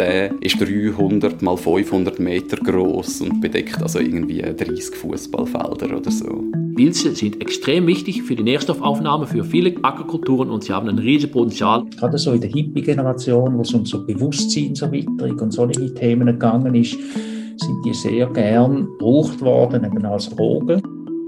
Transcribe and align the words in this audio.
Der 0.00 0.32
ist 0.40 0.58
300 0.58 1.42
mal 1.42 1.58
500 1.58 2.18
Meter 2.20 2.56
groß 2.56 3.20
und 3.20 3.42
bedeckt 3.42 3.82
also 3.82 3.98
irgendwie 3.98 4.40
30 4.40 4.96
Fußballfelder 4.96 5.94
oder 5.94 6.10
so. 6.10 6.42
Pilze 6.74 7.14
sind 7.14 7.38
extrem 7.42 7.86
wichtig 7.86 8.22
für 8.22 8.34
die 8.34 8.42
Nährstoffaufnahme 8.42 9.26
für 9.26 9.44
viele 9.44 9.74
Ackerkulturen 9.82 10.48
und 10.48 10.64
sie 10.64 10.72
haben 10.72 10.88
ein 10.88 10.98
riesiges 10.98 11.32
Potenzial. 11.32 11.84
Gerade 11.98 12.16
so 12.16 12.32
in 12.32 12.40
der 12.40 12.48
Hippie-Generation, 12.48 13.58
wo 13.58 13.60
es 13.60 13.74
um 13.74 13.84
so 13.84 14.06
Bewusstseinserweiterung 14.06 15.38
und 15.38 15.50
solche 15.50 15.92
Themen 15.92 16.28
gegangen 16.28 16.74
ist, 16.74 16.92
sind 16.92 17.84
die 17.84 17.92
sehr 17.92 18.26
gern 18.28 18.88
gebraucht 18.98 19.38
worden, 19.42 19.84
eben 19.84 20.06
als 20.06 20.30
Drogen. 20.30 20.80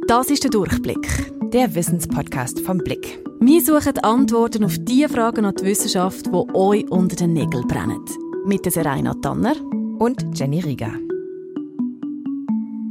Das 0.09 0.30
ist 0.30 0.45
der 0.45 0.50
Durchblick, 0.50 1.07
der 1.52 1.75
Wissenspodcast 1.75 2.61
vom 2.61 2.79
Blick. 2.79 3.23
Wir 3.39 3.61
suchen 3.61 3.98
Antworten 3.98 4.64
auf 4.64 4.79
die 4.80 5.07
Fragen 5.09 5.45
an 5.45 5.57
die 5.61 5.66
Wissenschaft, 5.66 6.29
die 6.29 6.54
euch 6.54 6.91
unter 6.91 7.16
den 7.16 7.34
Nägeln 7.34 7.68
brennen. 7.68 8.00
Mit 8.45 8.64
der 8.64 8.72
Serena 8.72 9.14
Tanner 9.14 9.55
und 10.01 10.27
Jenny 10.34 10.60
Rieger. 10.60 10.92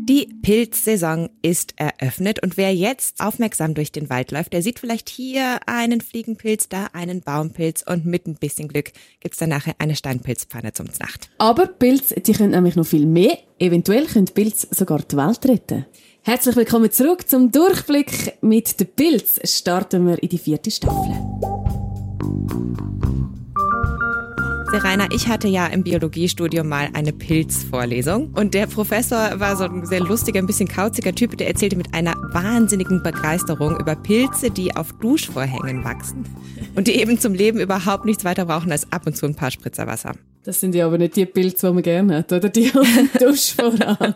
Die 0.07 0.27
Pilzsaison 0.41 1.29
ist 1.41 1.73
eröffnet 1.75 2.41
und 2.41 2.55
wer 2.55 2.73
jetzt 2.73 3.19
aufmerksam 3.19 3.73
durch 3.73 3.91
den 3.91 4.09
Wald 4.09 4.31
läuft, 4.31 4.53
der 4.53 4.61
sieht 4.61 4.79
vielleicht 4.79 5.09
hier 5.09 5.59
einen 5.67 5.99
Fliegenpilz, 5.99 6.69
da 6.69 6.87
einen 6.93 7.21
Baumpilz 7.21 7.83
und 7.85 8.05
mit 8.05 8.27
ein 8.27 8.35
bisschen 8.35 8.69
Glück 8.69 8.91
gibt's 9.19 9.39
dann 9.39 9.49
nachher 9.49 9.75
eine 9.77 9.95
Steinpilzpfanne 9.95 10.71
zum 10.71 10.89
Znacht. 10.91 11.29
Aber 11.37 11.67
Pilze, 11.67 12.15
die 12.21 12.31
können 12.31 12.51
nämlich 12.51 12.77
noch 12.77 12.87
viel 12.87 13.05
mehr. 13.05 13.37
Eventuell 13.59 14.05
können 14.05 14.25
Pilze 14.25 14.67
sogar 14.71 14.99
die 14.99 15.17
Welt 15.17 15.45
retten. 15.45 15.85
Herzlich 16.23 16.55
willkommen 16.55 16.91
zurück 16.91 17.27
zum 17.27 17.51
Durchblick. 17.51 18.37
Mit 18.41 18.79
den 18.79 18.87
Pilz 18.87 19.39
starten 19.43 20.07
wir 20.07 20.21
in 20.23 20.29
die 20.29 20.37
vierte 20.37 20.71
Staffel. 20.71 21.50
Rainer, 24.77 25.07
ich 25.11 25.27
hatte 25.27 25.47
ja 25.47 25.67
im 25.67 25.83
Biologiestudium 25.83 26.67
mal 26.67 26.89
eine 26.93 27.11
Pilzvorlesung 27.11 28.31
und 28.35 28.53
der 28.53 28.67
Professor 28.67 29.39
war 29.39 29.57
so 29.57 29.65
ein 29.65 29.85
sehr 29.85 29.99
lustiger, 29.99 30.39
ein 30.39 30.45
bisschen 30.45 30.67
kauziger 30.67 31.13
Typ, 31.13 31.37
der 31.37 31.47
erzählte 31.47 31.75
mit 31.75 31.93
einer 31.93 32.15
wahnsinnigen 32.31 33.03
Begeisterung 33.03 33.77
über 33.77 33.95
Pilze, 33.95 34.49
die 34.49 34.75
auf 34.75 34.93
Duschvorhängen 34.93 35.83
wachsen 35.83 36.23
und 36.75 36.87
die 36.87 36.95
eben 36.95 37.19
zum 37.19 37.33
Leben 37.33 37.59
überhaupt 37.59 38.05
nichts 38.05 38.23
weiter 38.23 38.45
brauchen 38.45 38.71
als 38.71 38.91
ab 38.91 39.05
und 39.05 39.17
zu 39.17 39.25
ein 39.25 39.35
paar 39.35 39.51
Spritzer 39.51 39.87
Wasser. 39.87 40.13
Das 40.43 40.59
sind 40.59 40.73
ja 40.73 40.85
aber 40.85 40.97
nicht 40.97 41.15
die 41.15 41.25
Pilze, 41.25 41.67
die 41.67 41.73
man 41.73 41.83
gerne 41.83 42.17
hat, 42.17 42.31
oder? 42.31 42.49
Die 42.49 42.71
auf 42.73 42.87
dem 42.95 43.09
Duschvorhang. 43.19 44.15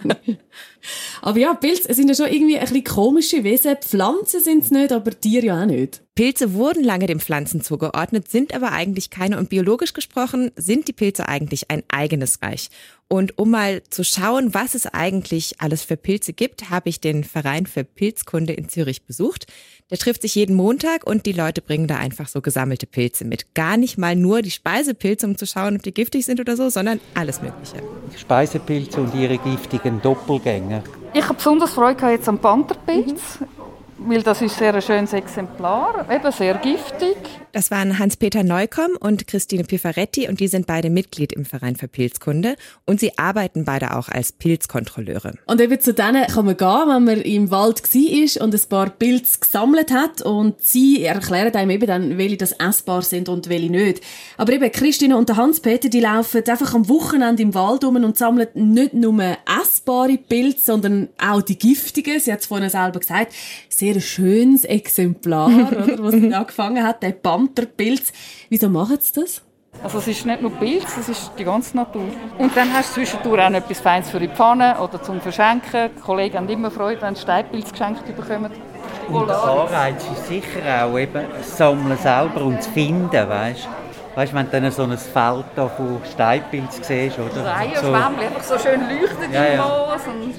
aber 1.22 1.40
ja, 1.40 1.54
Pilze 1.54 1.94
sind 1.94 2.08
ja 2.08 2.16
schon 2.16 2.28
irgendwie 2.28 2.58
ein 2.58 2.62
bisschen 2.62 2.84
komische 2.84 3.44
Wesen. 3.44 3.76
Pflanzen 3.82 4.42
sind 4.42 4.64
es 4.64 4.72
nicht, 4.72 4.92
aber 4.92 5.12
Tiere 5.12 5.48
ja 5.48 5.62
auch 5.62 5.66
nicht. 5.66 6.05
Pilze 6.16 6.54
wurden 6.54 6.82
lange 6.82 7.08
den 7.08 7.20
Pflanzen 7.20 7.60
zugeordnet, 7.60 8.32
sind 8.32 8.56
aber 8.56 8.72
eigentlich 8.72 9.10
keine. 9.10 9.38
Und 9.38 9.50
biologisch 9.50 9.92
gesprochen 9.92 10.50
sind 10.56 10.88
die 10.88 10.94
Pilze 10.94 11.28
eigentlich 11.28 11.70
ein 11.70 11.84
eigenes 11.90 12.42
Reich. 12.42 12.70
Und 13.10 13.38
um 13.38 13.52
mal 13.52 13.84
zu 13.90 14.06
schauen, 14.06 14.54
was 14.54 14.76
es 14.76 14.88
eigentlich 14.88 15.56
alles 15.60 15.84
für 15.84 15.98
Pilze 15.98 16.32
gibt, 16.32 16.70
habe 16.70 16.88
ich 16.88 17.02
den 17.02 17.26
Verein 17.26 17.66
für 17.66 17.84
Pilzkunde 17.84 18.54
in 18.54 18.70
Zürich 18.70 19.06
besucht. 19.06 19.46
Der 19.92 19.98
trifft 19.98 20.22
sich 20.22 20.36
jeden 20.36 20.56
Montag 20.56 21.06
und 21.06 21.26
die 21.26 21.34
Leute 21.34 21.62
bringen 21.62 21.88
da 21.88 21.98
einfach 21.98 22.30
so 22.30 22.40
gesammelte 22.40 22.88
Pilze 22.88 23.26
mit. 23.26 23.54
Gar 23.54 23.76
nicht 23.76 23.98
mal 23.98 24.16
nur 24.16 24.42
die 24.42 24.52
Speisepilze, 24.52 25.28
um 25.28 25.38
zu 25.38 25.46
schauen, 25.46 25.76
ob 25.76 25.84
die 25.84 25.94
giftig 25.94 26.26
sind 26.26 26.40
oder 26.40 26.56
so, 26.56 26.70
sondern 26.70 27.02
alles 27.14 27.42
Mögliche. 27.42 27.84
Speisepilze 28.18 29.02
und 29.02 29.14
ihre 29.14 29.38
giftigen 29.38 30.02
Doppelgänger. 30.02 30.82
Ich 31.14 31.24
habe 31.26 31.36
besonders 31.36 31.74
Freude 31.74 32.10
jetzt 32.10 32.30
am 32.30 32.40
Pantherpilz. 32.40 33.42
Mhm 33.42 33.65
weil 33.98 34.22
das 34.22 34.42
ist 34.42 34.58
sehr 34.58 34.74
ein 34.74 34.82
schönes 34.82 35.14
Exemplar, 35.14 36.06
eben 36.10 36.32
sehr 36.32 36.56
giftig. 36.56 37.16
Das 37.54 37.72
waren 37.72 37.98
Hans-Peter 37.98 38.44
Neukomm 38.44 38.98
und 39.00 39.28
Christine 39.28 39.64
Pifaretti 39.64 40.28
und 40.28 40.42
die 40.42 40.50
sind 40.50 40.68
beide 40.68 40.90
Mitglied 40.90 41.32
im 41.32 41.46
Verein 41.46 41.78
für 41.78 41.88
Pilzkunde 41.88 42.58
und 42.86 43.00
sie 43.00 43.18
arbeiten 43.18 43.64
beide 43.64 43.96
auch 43.96 44.10
als 44.10 44.34
Pilzkontrolleure. 44.34 45.36
Und 45.46 45.62
eben 45.62 45.80
zu 45.80 45.94
denen 45.94 46.28
kann 46.28 46.46
man 46.46 46.58
gehen, 46.58 46.90
wenn 46.90 47.04
man 47.06 47.22
im 47.22 47.52
Wald 47.52 47.82
war 47.82 48.44
und 48.44 48.54
ein 48.54 48.62
paar 48.70 48.90
Pilze 48.90 49.40
gesammelt 49.40 49.94
hat 49.94 50.22
und 50.22 50.62
sie 50.62 51.06
erklären 51.06 51.56
einem 51.56 51.72
eben 51.72 51.88
dann, 51.88 52.18
welche 52.18 52.36
das 52.36 52.52
essbar 52.52 53.02
sind 53.02 53.30
und 53.30 53.48
welche 53.48 53.72
nicht. 53.72 54.02
Aber 54.36 54.52
eben 54.52 54.70
Christine 54.70 55.16
und 55.16 55.34
Hans-Peter, 55.34 55.88
die 55.88 56.02
laufen 56.02 56.44
einfach 56.46 56.74
am 56.74 56.90
Wochenende 56.90 57.42
im 57.42 57.54
Wald 57.54 57.86
um 57.86 57.96
und 57.96 58.18
sammeln 58.18 58.50
nicht 58.54 58.94
nur 58.94 59.38
essbare 59.62 60.18
Pilze, 60.18 60.60
sondern 60.66 61.08
auch 61.18 61.42
die 61.42 61.58
giftigen. 61.58 62.20
Sie 62.20 62.34
hat 62.34 62.42
es 62.42 62.48
vorhin 62.48 62.70
selber 62.70 63.00
gesagt. 63.00 63.34
Sehr 63.86 64.02
schönes 64.02 64.66
Exemplar, 64.66 65.48
oder, 65.48 66.00
was 66.04 66.14
sie 66.14 66.34
angefangen 66.34 66.84
hat, 66.84 67.04
der 67.04 67.12
Pantherpilz. 67.12 68.12
Wieso 68.50 68.68
machen 68.68 68.98
sie 69.00 69.22
das? 69.22 69.44
Also 69.84 70.00
es 70.00 70.08
ist 70.08 70.26
nicht 70.26 70.42
nur 70.42 70.52
Pilz, 70.52 70.98
es 71.00 71.08
ist 71.08 71.32
die 71.38 71.44
ganze 71.44 71.78
Natur. 71.78 72.08
Und 72.40 72.58
dann 72.58 72.74
hast 72.74 72.92
du 72.92 73.02
zwischendurch 73.02 73.40
auch 73.40 73.52
etwas 73.52 73.82
Feines 73.82 74.10
für 74.10 74.20
die 74.20 74.30
Pfanne 74.30 74.76
oder 74.80 75.04
zum 75.04 75.22
Verschenken. 75.22 75.92
Die 75.96 76.02
Kollegen 76.02 76.38
haben 76.38 76.50
immer 76.50 76.72
Freude, 76.72 77.00
wenn 77.04 77.14
sie 77.14 77.22
Steinpilz 77.22 77.72
geschenkt 77.72 78.04
bekommen. 78.08 78.50
Und 79.08 79.28
der 79.28 79.44
Anreiz 79.44 80.04
ist 80.12 80.28
sicher 80.30 80.86
auch 80.86 80.98
eben 80.98 81.26
das 81.38 81.56
Sammeln 81.56 81.98
selber 82.00 82.42
und 82.44 82.58
das 82.58 82.68
Finden, 82.68 83.12
weißt 83.12 83.68
Weißt 84.16 84.32
du, 84.32 84.38
wenn 84.38 84.46
du 84.50 84.62
dann 84.62 84.72
so 84.72 84.84
ein 84.84 84.98
Feld 84.98 85.46
von 85.56 86.02
Steinpilz 86.12 86.80
siehst, 86.82 87.20
oder? 87.20 87.46
Reihe 87.46 87.78
so, 87.80 87.92
einfach 87.92 88.44
so 88.44 88.58
schön 88.58 88.80
leuchtet 88.80 89.32
ja, 89.32 89.44
im 89.44 89.58
Moos. 89.60 90.08
Und 90.08 90.34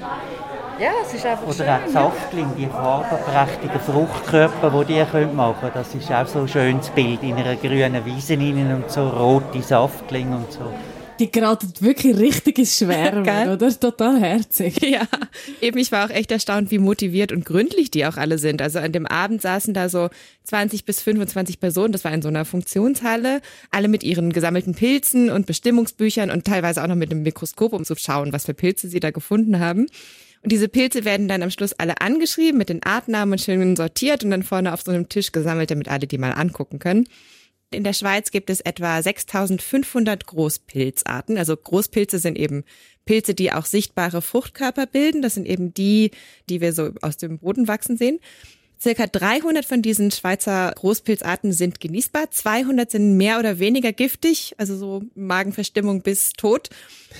ja, 0.79 0.91
es 1.03 1.13
ist 1.13 1.25
einfach 1.25 1.47
Oder 1.47 1.55
schön, 1.55 1.67
auch 1.67 1.87
Saftling, 1.87 2.47
die 2.57 2.67
farbenprächtigen 2.67 3.79
Fruchtkörper, 3.79 4.83
die 4.83 4.93
die 4.93 5.25
machen 5.33 5.55
können. 5.59 5.71
Das 5.73 5.93
ist 5.95 6.11
auch 6.11 6.27
so 6.27 6.39
ein 6.39 6.47
schönes 6.47 6.89
Bild 6.89 7.23
in 7.23 7.35
einer 7.35 7.55
grünen 7.55 8.05
Wiese 8.05 8.35
und 8.35 8.89
so 8.89 9.07
rote 9.09 9.61
Saftlinge 9.61 10.35
und 10.35 10.51
so. 10.51 10.71
Die 11.19 11.31
geraten 11.31 11.73
wirklich 11.79 12.15
richtig 12.17 12.59
ins 12.59 12.77
Schwärmen, 12.77 13.49
oder? 13.49 13.79
Total 13.79 14.19
herzig. 14.19 14.79
Ja, 14.87 15.07
eben 15.61 15.77
ich 15.79 15.91
war 15.91 16.05
auch 16.05 16.09
echt 16.11 16.31
erstaunt, 16.31 16.71
wie 16.71 16.77
motiviert 16.77 17.31
und 17.31 17.43
gründlich 17.43 17.91
die 17.91 18.05
auch 18.05 18.17
alle 18.17 18.37
sind. 18.37 18.61
Also 18.61 18.79
an 18.79 18.91
dem 18.91 19.05
Abend 19.05 19.41
saßen 19.41 19.73
da 19.73 19.89
so 19.89 20.09
20 20.43 20.85
bis 20.85 21.01
25 21.01 21.59
Personen, 21.59 21.91
das 21.91 22.03
war 22.03 22.13
in 22.13 22.21
so 22.21 22.29
einer 22.29 22.45
Funktionshalle, 22.45 23.41
alle 23.71 23.87
mit 23.87 24.03
ihren 24.03 24.31
gesammelten 24.31 24.75
Pilzen 24.75 25.29
und 25.29 25.45
Bestimmungsbüchern 25.47 26.29
und 26.29 26.45
teilweise 26.45 26.83
auch 26.83 26.87
noch 26.87 26.95
mit 26.95 27.11
einem 27.11 27.23
Mikroskop, 27.23 27.73
um 27.73 27.83
zu 27.83 27.95
schauen, 27.95 28.31
was 28.31 28.45
für 28.45 28.53
Pilze 28.53 28.87
sie 28.87 28.99
da 28.99 29.11
gefunden 29.11 29.59
haben. 29.59 29.87
Diese 30.49 30.69
Pilze 30.69 31.03
werden 31.03 31.27
dann 31.27 31.43
am 31.43 31.51
Schluss 31.51 31.73
alle 31.73 31.99
angeschrieben 31.99 32.57
mit 32.57 32.69
den 32.69 32.81
Artnamen 32.81 33.33
und 33.33 33.41
schön 33.41 33.75
sortiert 33.75 34.23
und 34.23 34.31
dann 34.31 34.43
vorne 34.43 34.73
auf 34.73 34.81
so 34.81 34.91
einem 34.91 35.09
Tisch 35.09 35.33
gesammelt, 35.33 35.71
damit 35.71 35.89
alle 35.89 36.07
die 36.07 36.17
mal 36.17 36.31
angucken 36.31 36.79
können. 36.79 37.07
In 37.69 37.83
der 37.83 37.91
Schweiz 37.91 38.31
gibt 38.31 38.49
es 38.49 38.61
etwa 38.61 39.01
6500 39.01 40.25
Großpilzarten. 40.25 41.37
Also 41.37 41.57
Großpilze 41.57 42.19
sind 42.19 42.37
eben 42.37 42.63
Pilze, 43.03 43.33
die 43.33 43.51
auch 43.51 43.65
sichtbare 43.65 44.21
Fruchtkörper 44.21 44.85
bilden. 44.85 45.21
Das 45.21 45.33
sind 45.33 45.47
eben 45.47 45.73
die, 45.73 46.11
die 46.49 46.61
wir 46.61 46.71
so 46.71 46.91
aus 47.01 47.17
dem 47.17 47.39
Boden 47.39 47.67
wachsen 47.67 47.97
sehen. 47.97 48.19
Circa 48.79 49.07
300 49.07 49.65
von 49.65 49.81
diesen 49.81 50.11
Schweizer 50.11 50.71
Großpilzarten 50.75 51.51
sind 51.51 51.79
genießbar, 51.79 52.29
200 52.29 52.91
sind 52.91 53.17
mehr 53.17 53.39
oder 53.39 53.59
weniger 53.59 53.91
giftig, 53.91 54.53
also 54.57 54.77
so 54.77 55.03
Magenverstimmung 55.15 56.01
bis 56.01 56.33
tot. 56.33 56.69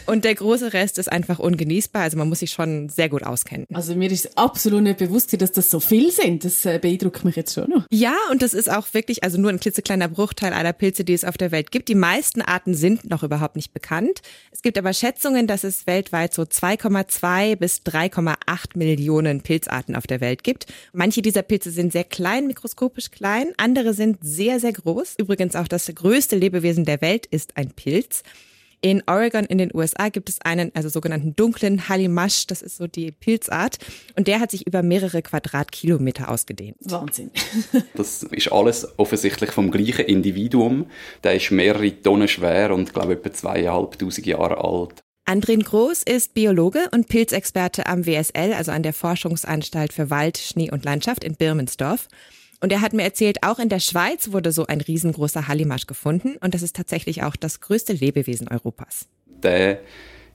Und 0.05 0.23
der 0.23 0.35
große 0.35 0.73
Rest 0.73 0.99
ist 0.99 1.11
einfach 1.11 1.39
ungenießbar, 1.39 2.03
also 2.03 2.17
man 2.17 2.29
muss 2.29 2.39
sich 2.39 2.51
schon 2.51 2.89
sehr 2.89 3.09
gut 3.09 3.23
auskennen. 3.23 3.65
Also 3.73 3.95
mir 3.95 4.11
ist 4.11 4.37
absolut 4.37 4.83
nicht 4.83 4.99
bewusst, 4.99 5.39
dass 5.41 5.51
das 5.51 5.71
so 5.71 5.79
viel 5.79 6.11
sind. 6.11 6.45
Das 6.45 6.65
äh, 6.65 6.77
beeindruckt 6.79 7.25
mich 7.25 7.35
jetzt 7.35 7.53
schon 7.53 7.69
noch. 7.69 7.85
Ja, 7.91 8.15
und 8.31 8.41
das 8.41 8.53
ist 8.53 8.69
auch 8.69 8.93
wirklich, 8.93 9.23
also 9.23 9.39
nur 9.39 9.49
ein 9.49 9.59
klitzekleiner 9.59 10.07
Bruchteil 10.07 10.53
aller 10.53 10.73
Pilze, 10.73 11.03
die 11.03 11.13
es 11.13 11.25
auf 11.25 11.37
der 11.37 11.51
Welt 11.51 11.71
gibt. 11.71 11.89
Die 11.89 11.95
meisten 11.95 12.41
Arten 12.41 12.75
sind 12.75 13.09
noch 13.09 13.23
überhaupt 13.23 13.55
nicht 13.55 13.73
bekannt. 13.73 14.21
Es 14.51 14.61
gibt 14.61 14.77
aber 14.77 14.93
Schätzungen, 14.93 15.47
dass 15.47 15.63
es 15.63 15.87
weltweit 15.87 16.33
so 16.33 16.43
2,2 16.43 17.55
bis 17.55 17.81
3,8 17.81 18.77
Millionen 18.77 19.41
Pilzarten 19.41 19.95
auf 19.95 20.05
der 20.05 20.21
Welt 20.21 20.43
gibt. 20.43 20.67
Manche 20.93 21.21
dieser 21.21 21.43
Pilze 21.47 21.71
sind 21.71 21.91
sehr 21.91 22.03
klein, 22.03 22.47
mikroskopisch 22.47 23.11
klein, 23.11 23.53
andere 23.57 23.93
sind 23.93 24.17
sehr, 24.21 24.59
sehr 24.59 24.73
groß. 24.73 25.15
Übrigens 25.17 25.55
auch 25.55 25.67
das 25.67 25.87
größte 25.93 26.35
Lebewesen 26.35 26.85
der 26.85 27.01
Welt 27.01 27.25
ist 27.25 27.57
ein 27.57 27.71
Pilz. 27.71 28.23
In 28.79 29.01
Oregon 29.07 29.45
in 29.45 29.57
den 29.57 29.71
USA 29.73 30.09
gibt 30.09 30.29
es 30.29 30.39
einen, 30.41 30.71
also 30.75 30.87
sogenannten 30.87 31.35
dunklen 31.35 31.89
Halimash, 31.89 32.45
das 32.45 32.61
ist 32.61 32.77
so 32.77 32.85
die 32.85 33.11
Pilzart, 33.11 33.79
und 34.15 34.27
der 34.27 34.39
hat 34.39 34.51
sich 34.51 34.67
über 34.67 34.83
mehrere 34.83 35.23
Quadratkilometer 35.23 36.29
ausgedehnt. 36.29 36.77
Wahnsinn. 36.81 37.31
das 37.95 38.21
ist 38.21 38.51
alles 38.51 38.87
offensichtlich 38.97 39.51
vom 39.51 39.71
gleichen 39.71 40.05
Individuum. 40.05 40.85
Der 41.23 41.35
ist 41.35 41.49
mehrere 41.49 42.01
Tonnen 42.03 42.27
schwer 42.27 42.71
und, 42.71 42.93
glaube 42.93 43.13
ich, 43.13 43.19
etwa 43.19 43.33
zweieinhalbtausend 43.33 44.27
Jahre 44.27 44.63
alt. 44.63 45.03
Andrin 45.29 45.61
Groß 45.61 46.03
ist 46.03 46.35
Biologe 46.35 46.87
und 46.93 47.09
Pilzexperte 47.09 47.85
am 47.87 48.05
WSL, 48.05 48.53
also 48.53 48.71
an 48.71 48.81
der 48.81 48.93
Forschungsanstalt 48.93 49.91
für 49.91 50.09
Wald, 50.09 50.37
Schnee 50.37 50.71
und 50.71 50.85
Landschaft 50.85 51.25
in 51.25 51.35
Birmensdorf. 51.35 52.07
Und 52.61 52.71
er 52.71 52.79
hat 52.79 52.93
mir 52.93 53.03
erzählt, 53.03 53.39
auch 53.43 53.59
in 53.59 53.67
der 53.67 53.81
Schweiz 53.81 54.31
wurde 54.31 54.53
so 54.53 54.67
ein 54.67 54.79
riesengroßer 54.79 55.49
Hallimasch 55.49 55.85
gefunden 55.85 56.37
und 56.39 56.53
das 56.53 56.61
ist 56.61 56.77
tatsächlich 56.77 57.23
auch 57.23 57.35
das 57.35 57.59
größte 57.59 57.91
Lebewesen 57.91 58.47
Europas. 58.47 59.09
Der 59.43 59.81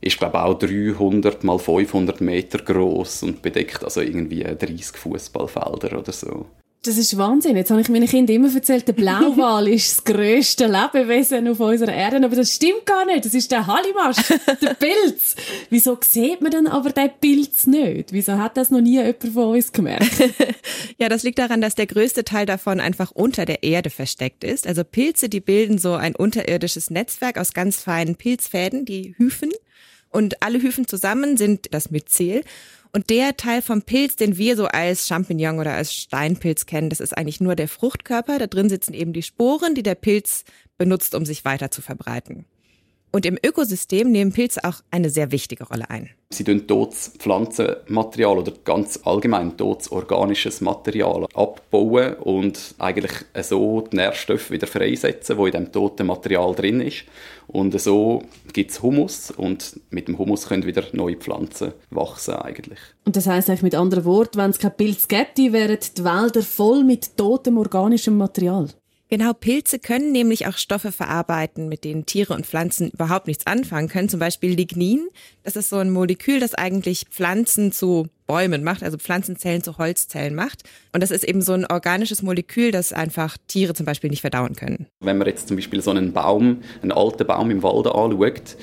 ist 0.03 0.19
glaube 0.19 0.37
ich 0.37 0.43
auch 0.43 0.59
300 0.59 1.43
mal 1.43 1.59
500 1.59 2.21
Meter 2.21 2.59
groß 2.59 3.23
und 3.23 3.41
bedeckt 3.41 3.83
also 3.83 4.03
irgendwie 4.03 4.43
30 4.43 4.99
Fußballfelder 4.99 6.01
oder 6.01 6.13
so. 6.13 6.45
Das 6.85 6.99
ist 6.99 7.17
Wahnsinn. 7.17 7.57
Jetzt 7.57 7.71
habe 7.71 7.81
ich 7.81 7.89
meinen 7.89 8.09
Kindern 8.09 8.35
immer 8.35 8.53
erzählt, 8.53 8.89
der 8.89 8.93
Blauwal 8.93 9.69
ist 9.73 9.99
das 9.99 10.05
grösste 10.05 10.67
Lebewesen 10.67 11.47
auf 11.47 11.61
unserer 11.61 11.95
Erde. 11.95 12.17
Aber 12.25 12.35
das 12.35 12.57
stimmt 12.57 12.85
gar 12.87 13.05
nicht. 13.05 13.25
Das 13.25 13.35
ist 13.35 13.53
der 13.53 13.69
Hallimasch, 13.69 14.17
der 14.61 14.75
Pilz. 14.81 15.37
Wieso 15.71 15.97
sieht 16.01 16.41
man 16.41 16.51
dann 16.51 16.67
aber 16.67 16.91
den 16.91 17.11
Pilz 17.21 17.69
nicht? 17.69 18.13
Wieso 18.13 18.37
hat 18.37 18.57
das 18.57 18.71
noch 18.71 18.81
nie 18.81 18.95
jemand 18.95 19.23
von 19.33 19.55
uns 19.55 19.71
gemerkt? 19.71 20.29
ja, 20.99 21.09
das 21.09 21.23
liegt 21.23 21.39
daran, 21.39 21.61
dass 21.61 21.77
der 21.77 21.87
größte 21.87 22.25
Teil 22.25 22.47
davon 22.47 22.81
einfach 22.81 23.13
unter 23.13 23.45
der 23.45 23.63
Erde 23.63 23.91
versteckt 23.91 24.43
ist. 24.43 24.67
Also 24.67 24.83
Pilze, 24.83 25.29
die 25.29 25.41
bilden 25.41 25.79
so 25.79 25.95
ein 25.95 26.17
unterirdisches 26.17 26.91
Netzwerk 26.91 27.39
aus 27.39 27.53
ganz 27.53 27.81
feinen 27.81 28.17
Pilzfäden, 28.17 28.87
die 28.87 29.15
Hyphen. 29.19 29.53
Und 30.11 30.43
alle 30.43 30.61
Hyphen 30.61 30.89
zusammen 30.89 31.37
sind 31.37 31.73
das 31.73 31.93
Myzel. 31.93 32.43
Und 32.95 33.09
der 33.09 33.39
Teil 33.39 33.63
vom 33.63 33.83
Pilz, 33.83 34.17
den 34.17 34.37
wir 34.37 34.55
so 34.55 34.67
als 34.67 35.09
Champignon 35.09 35.59
oder 35.59 35.73
als 35.73 35.95
Steinpilz 35.95 36.67
kennen, 36.67 36.91
das 36.91 37.01
ist 37.01 37.17
eigentlich 37.17 37.41
nur 37.41 37.57
der 37.57 37.69
Fruchtkörper. 37.69 38.39
Da 38.39 38.47
drin 38.47 38.69
sitzen 38.69 38.93
eben 38.93 39.15
die 39.15 39.23
Sporen, 39.23 39.75
die 39.75 39.83
der 39.83 39.95
Pilz 39.95 40.45
benutzt, 40.77 41.15
um 41.15 41.25
sich 41.25 41.47
weiter 41.47 41.71
zu 41.71 41.81
verbreiten. 41.81 42.45
Und 43.15 43.27
im 43.27 43.37
Ökosystem 43.45 44.11
nehmen 44.11 44.33
Pilze 44.33 44.65
auch 44.65 44.81
eine 44.91 45.11
sehr 45.11 45.31
wichtige 45.33 45.65
Rolle 45.65 45.91
ein. 45.91 46.09
Sie 46.31 46.45
tun 46.45 46.67
totes 46.67 47.13
Pflanzenmaterial 47.19 48.39
oder 48.39 48.55
ganz 48.65 49.01
allgemein 49.05 49.59
totes 49.59 49.93
organisches 49.93 50.63
Material 50.63 51.27
abbauen 51.35 52.15
und 52.15 52.75
eigentlich 52.79 53.13
so 53.43 53.83
die 53.83 53.97
Nährstoffe 53.97 54.51
wieder 54.51 54.67
freisetzen, 54.67 55.37
wo 55.37 55.45
in 55.45 55.53
dem 55.53 55.71
toten 55.71 56.07
Material 56.07 56.55
drin 56.55 56.81
ist. 56.81 57.05
Und 57.49 57.79
so 57.79 58.23
gibt 58.55 58.71
es 58.71 58.81
Humus 58.81 59.31
und 59.31 59.79
mit 59.91 60.09
dem 60.09 60.17
Humus 60.17 60.49
können 60.49 60.65
wieder 60.65 60.85
neue 60.93 61.17
Pflanzen 61.17 61.75
wachsen 61.91 62.37
eigentlich. 62.37 62.79
Und 63.05 63.17
das 63.17 63.27
heißt 63.27 63.51
eigentlich 63.51 63.63
mit 63.63 63.75
anderen 63.75 64.07
Worten, 64.07 64.39
wenn 64.39 64.51
es 64.51 64.59
kein 64.59 64.75
Pilz 64.75 65.07
gäbe, 65.07 65.53
wären 65.53 65.79
die 65.99 66.05
Wälder 66.05 66.41
voll 66.41 66.83
mit 66.83 67.15
totem 67.19 67.59
organischem 67.59 68.17
Material. 68.17 68.69
Genau, 69.13 69.35
Pilze 69.35 69.79
können 69.79 70.11
nämlich 70.11 70.47
auch 70.47 70.57
Stoffe 70.57 70.91
verarbeiten, 70.91 71.69
mit 71.69 71.85
denen 71.85 72.07
Tiere 72.07 72.33
und 72.33 72.47
Pflanzen 72.47 72.89
überhaupt 72.93 73.27
nichts 73.27 73.47
anfangen 73.47 73.89
können. 73.89 74.09
Zum 74.09 74.19
Beispiel 74.19 74.55
Lignin. 74.55 75.07
Das 75.43 75.55
ist 75.55 75.69
so 75.69 75.77
ein 75.77 75.91
Molekül, 75.91 76.41
das 76.41 76.55
eigentlich 76.55 77.05
Pflanzen 77.11 77.73
zu 77.73 78.09
Bäumen 78.27 78.65
macht, 78.65 78.83
also 78.83 78.97
Pflanzenzellen 78.97 79.63
zu 79.63 79.77
Holzzellen 79.77 80.35
macht. 80.35 80.63
Und 80.95 81.03
das 81.03 81.11
ist 81.11 81.25
eben 81.25 81.43
so 81.43 81.53
ein 81.53 81.67
organisches 81.67 82.23
Molekül, 82.23 82.71
das 82.71 82.95
einfach 82.95 83.37
Tiere 83.49 83.75
zum 83.75 83.85
Beispiel 83.85 84.09
nicht 84.09 84.23
verdauen 84.23 84.57
können. 84.57 84.87
Wenn 85.01 85.19
man 85.19 85.27
jetzt 85.27 85.47
zum 85.47 85.59
Beispiel 85.59 85.83
so 85.83 85.91
einen 85.91 86.15
Baum, 86.15 86.63
einen 86.81 86.93
alten 86.93 87.27
Baum 87.27 87.51
im 87.51 87.63
Wald 87.63 87.89
anschaut, 87.89 88.57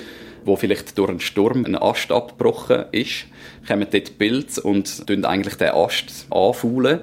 wo 0.45 0.55
vielleicht 0.55 0.97
durch 0.97 1.09
einen 1.11 1.19
Sturm 1.19 1.63
ein 1.63 1.75
Ast 1.75 2.11
abgebrochen 2.11 2.85
ist, 2.91 3.27
kommen 3.67 3.85
dort 3.91 4.17
Pilze 4.17 4.61
und 4.63 5.05
eigentlich 5.25 5.57
den 5.57 5.69
Ast 5.69 6.25
anfaulen 6.31 7.01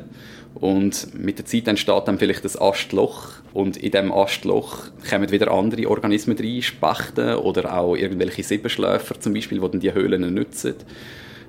und 0.61 1.14
mit 1.14 1.38
der 1.38 1.44
Zeit 1.44 1.69
entsteht 1.69 2.03
dann 2.06 2.19
vielleicht 2.19 2.44
ein 2.44 2.62
Astloch 2.62 3.43
und 3.53 3.76
in 3.76 3.91
diesem 3.91 4.11
Astloch 4.11 4.91
kommen 5.08 5.31
wieder 5.31 5.50
andere 5.50 5.88
Organismen 5.91 6.38
rein, 6.38 6.62
Spechten 6.62 7.35
oder 7.35 7.76
auch 7.76 7.94
irgendwelche 7.94 8.43
Siebenschläfer 8.43 9.20
zum 9.20 9.35
Beispiel, 9.35 9.61
die 9.61 9.69
dann 9.69 9.81
die 9.81 9.93
Höhlen 9.93 10.35
nutzen. 10.35 10.75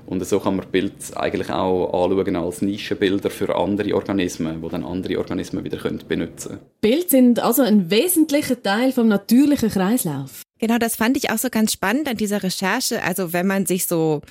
Und 0.08 0.26
so 0.26 0.40
kann 0.40 0.56
man 0.56 0.66
Bild 0.72 0.94
eigentlich 1.16 1.50
auch 1.50 2.06
anschauen 2.06 2.36
als 2.38 2.62
Nischenbilder 2.62 3.30
für 3.30 3.56
andere 3.56 3.94
Organismen, 3.94 4.62
die 4.62 4.70
dann 4.70 4.86
andere 4.86 5.18
Organismen 5.20 5.64
wieder 5.64 5.78
benutzen 6.08 6.50
können. 6.50 6.62
Bild 6.80 7.10
sind 7.10 7.40
also 7.40 7.62
ein 7.62 7.90
wesentlicher 7.90 8.62
Teil 8.62 8.94
vom 8.94 9.10
natürlichen 9.10 9.70
Kreislauf. 9.70 10.44
Genau, 10.60 10.78
das 10.78 10.96
fand 10.96 11.18
ich 11.18 11.30
auch 11.30 11.38
so 11.38 11.50
ganz 11.50 11.74
spannend 11.74 12.08
an 12.10 12.18
dieser 12.18 12.42
Recherche. 12.42 13.04
Also 13.04 13.34
wenn 13.34 13.48
man 13.48 13.66
sich 13.66 13.86
so 13.86 14.22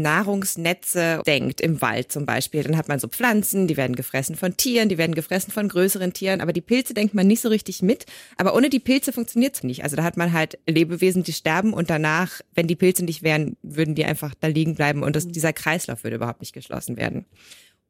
Nahrungsnetze 0.00 1.22
denkt, 1.26 1.60
im 1.60 1.80
Wald 1.82 2.10
zum 2.10 2.26
Beispiel, 2.26 2.62
dann 2.62 2.76
hat 2.76 2.88
man 2.88 2.98
so 2.98 3.08
Pflanzen, 3.08 3.66
die 3.66 3.76
werden 3.76 3.96
gefressen 3.96 4.36
von 4.36 4.56
Tieren, 4.56 4.88
die 4.88 4.98
werden 4.98 5.14
gefressen 5.14 5.52
von 5.52 5.68
größeren 5.68 6.12
Tieren, 6.12 6.40
aber 6.40 6.52
die 6.52 6.60
Pilze 6.60 6.94
denkt 6.94 7.14
man 7.14 7.26
nicht 7.26 7.40
so 7.40 7.48
richtig 7.48 7.82
mit. 7.82 8.06
Aber 8.36 8.54
ohne 8.54 8.70
die 8.70 8.80
Pilze 8.80 9.12
funktioniert 9.12 9.56
es 9.56 9.62
nicht. 9.62 9.84
Also 9.84 9.96
da 9.96 10.02
hat 10.02 10.16
man 10.16 10.32
halt 10.32 10.58
Lebewesen, 10.66 11.22
die 11.22 11.32
sterben 11.32 11.72
und 11.72 11.90
danach, 11.90 12.40
wenn 12.54 12.66
die 12.66 12.76
Pilze 12.76 13.04
nicht 13.04 13.22
wären, 13.22 13.56
würden 13.62 13.94
die 13.94 14.04
einfach 14.04 14.34
da 14.40 14.48
liegen 14.48 14.74
bleiben 14.74 15.02
und 15.02 15.16
das, 15.16 15.28
dieser 15.28 15.52
Kreislauf 15.52 16.04
würde 16.04 16.16
überhaupt 16.16 16.40
nicht 16.40 16.54
geschlossen 16.54 16.96
werden. 16.96 17.26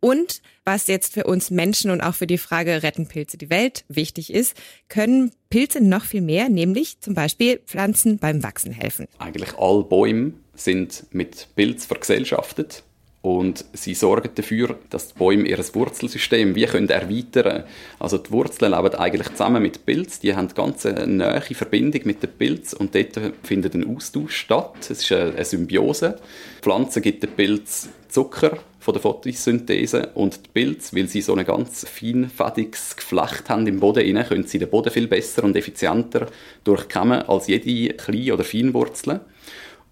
Und 0.05 0.43
was 0.65 0.89
jetzt 0.89 1.15
für 1.15 1.25
uns 1.25 1.53
Menschen 1.53 1.93
und 1.93 2.01
auch 2.01 2.17
für 2.17 2.27
die 2.27 2.37
Frage, 2.37 2.83
retten 2.83 3.07
Pilze 3.07 3.39
die 3.39 3.51
Welt 3.51 3.85
wichtig 3.87 4.33
ist, 4.33 4.57
können 4.89 5.31
Pilze 5.49 5.81
noch 5.81 6.05
viel 6.05 6.23
mehr, 6.23 6.49
nämlich 6.49 6.99
zum 7.01 7.15
Beispiel 7.15 7.59
Pflanzen 7.59 8.19
beim 8.19 8.43
Wachsen 8.43 8.73
helfen. 8.73 9.07
Eigentlich 9.19 9.57
alle 9.57 9.85
Bäume 9.85 10.33
sind 10.55 11.07
mit 11.13 11.49
Pilz 11.57 11.87
vergesellschaftet 11.87 12.83
und 13.23 13.65
sie 13.73 13.95
sorgen 13.95 14.31
dafür, 14.35 14.77
dass 14.91 15.09
die 15.09 15.19
Bäume 15.19 15.49
ihr 15.49 15.59
Wurzelsystem 15.59 16.57
wie 16.57 16.67
können 16.67 16.89
erweitern 16.89 17.63
Also 18.01 18.19
die 18.19 18.33
Wurzeln 18.33 18.73
leben 18.73 18.95
eigentlich 18.97 19.29
zusammen 19.31 19.63
mit 19.63 19.87
Pilz, 19.87 20.19
die 20.19 20.35
haben 20.35 20.49
ganz 20.49 20.85
eine 20.85 21.07
nahe 21.07 21.41
Verbindung 21.41 22.01
mit 22.05 22.23
dem 22.23 22.31
Pilz 22.31 22.73
und 22.73 22.97
dort 22.97 23.21
findet 23.45 23.75
ein 23.75 23.97
Austausch 23.97 24.37
statt. 24.37 24.75
Es 24.81 24.91
ist 24.91 25.13
eine 25.13 25.45
Symbiose. 25.45 26.17
Die 26.59 26.63
Pflanze 26.63 27.01
gibt 27.01 27.23
dem 27.23 27.31
Pilz 27.31 27.89
Zucker 28.09 28.59
von 28.81 28.93
der 28.93 29.01
Photosynthese 29.01 30.11
und 30.15 30.41
die 30.45 30.51
Pilze, 30.53 30.97
weil 30.97 31.07
sie 31.07 31.23
so 31.23 31.35
ein 31.35 31.47
ganz 31.47 31.87
feinfädiges 31.89 32.97
Geflecht 32.97 33.49
haben 33.49 33.69
im 33.69 33.79
Boden 33.79 34.05
inne, 34.05 34.25
können 34.25 34.49
sie 34.49 34.59
den 34.59 34.69
Boden 34.69 34.91
viel 34.91 35.07
besser 35.07 35.45
und 35.45 35.55
effizienter 35.55 36.27
durchkämmen 36.65 37.23
als 37.23 37.47
jede 37.47 37.95
Klein- 37.95 38.33
oder 38.33 38.43
Feinwurzel. 38.43 39.21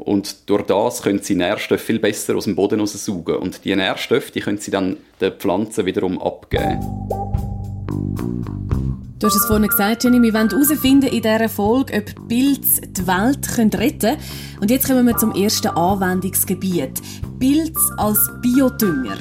Und 0.01 0.49
durch 0.49 0.63
das 0.63 1.03
können 1.03 1.21
sie 1.23 1.35
Nährstoffe 1.35 1.81
viel 1.81 1.99
besser 1.99 2.37
aus 2.37 2.45
dem 2.45 2.57
Boden 2.57 2.81
raussaugen. 2.81 3.37
Und 3.37 3.65
diese 3.65 3.77
Nährstoffe, 3.77 4.31
die 4.31 4.41
können 4.41 4.59
sie 4.59 4.71
dann 4.71 4.97
den 5.21 5.33
Pflanzen 5.33 5.87
wiederum 5.87 6.21
abgeben. 6.21 6.81
Du 9.19 9.27
hast 9.27 9.37
es 9.37 9.45
vorhin 9.45 9.69
gesagt, 9.69 10.03
Jenny, 10.03 10.23
wir 10.23 10.33
wollen 10.33 10.49
herausfinden 10.49 11.09
in 11.09 11.21
dieser 11.21 11.49
Folge, 11.51 11.93
ob 11.99 12.29
Pilze 12.29 12.81
die 12.81 13.07
Welt 13.07 13.59
retten 13.59 13.99
können. 14.01 14.17
Und 14.63 14.71
jetzt 14.71 14.87
kommen 14.87 15.07
wir 15.07 15.17
zum 15.19 15.33
ersten 15.33 15.69
Anwendungsgebiet. 15.69 17.03
Pilz 17.39 17.79
als 17.99 18.31
Biodünger. 18.41 19.19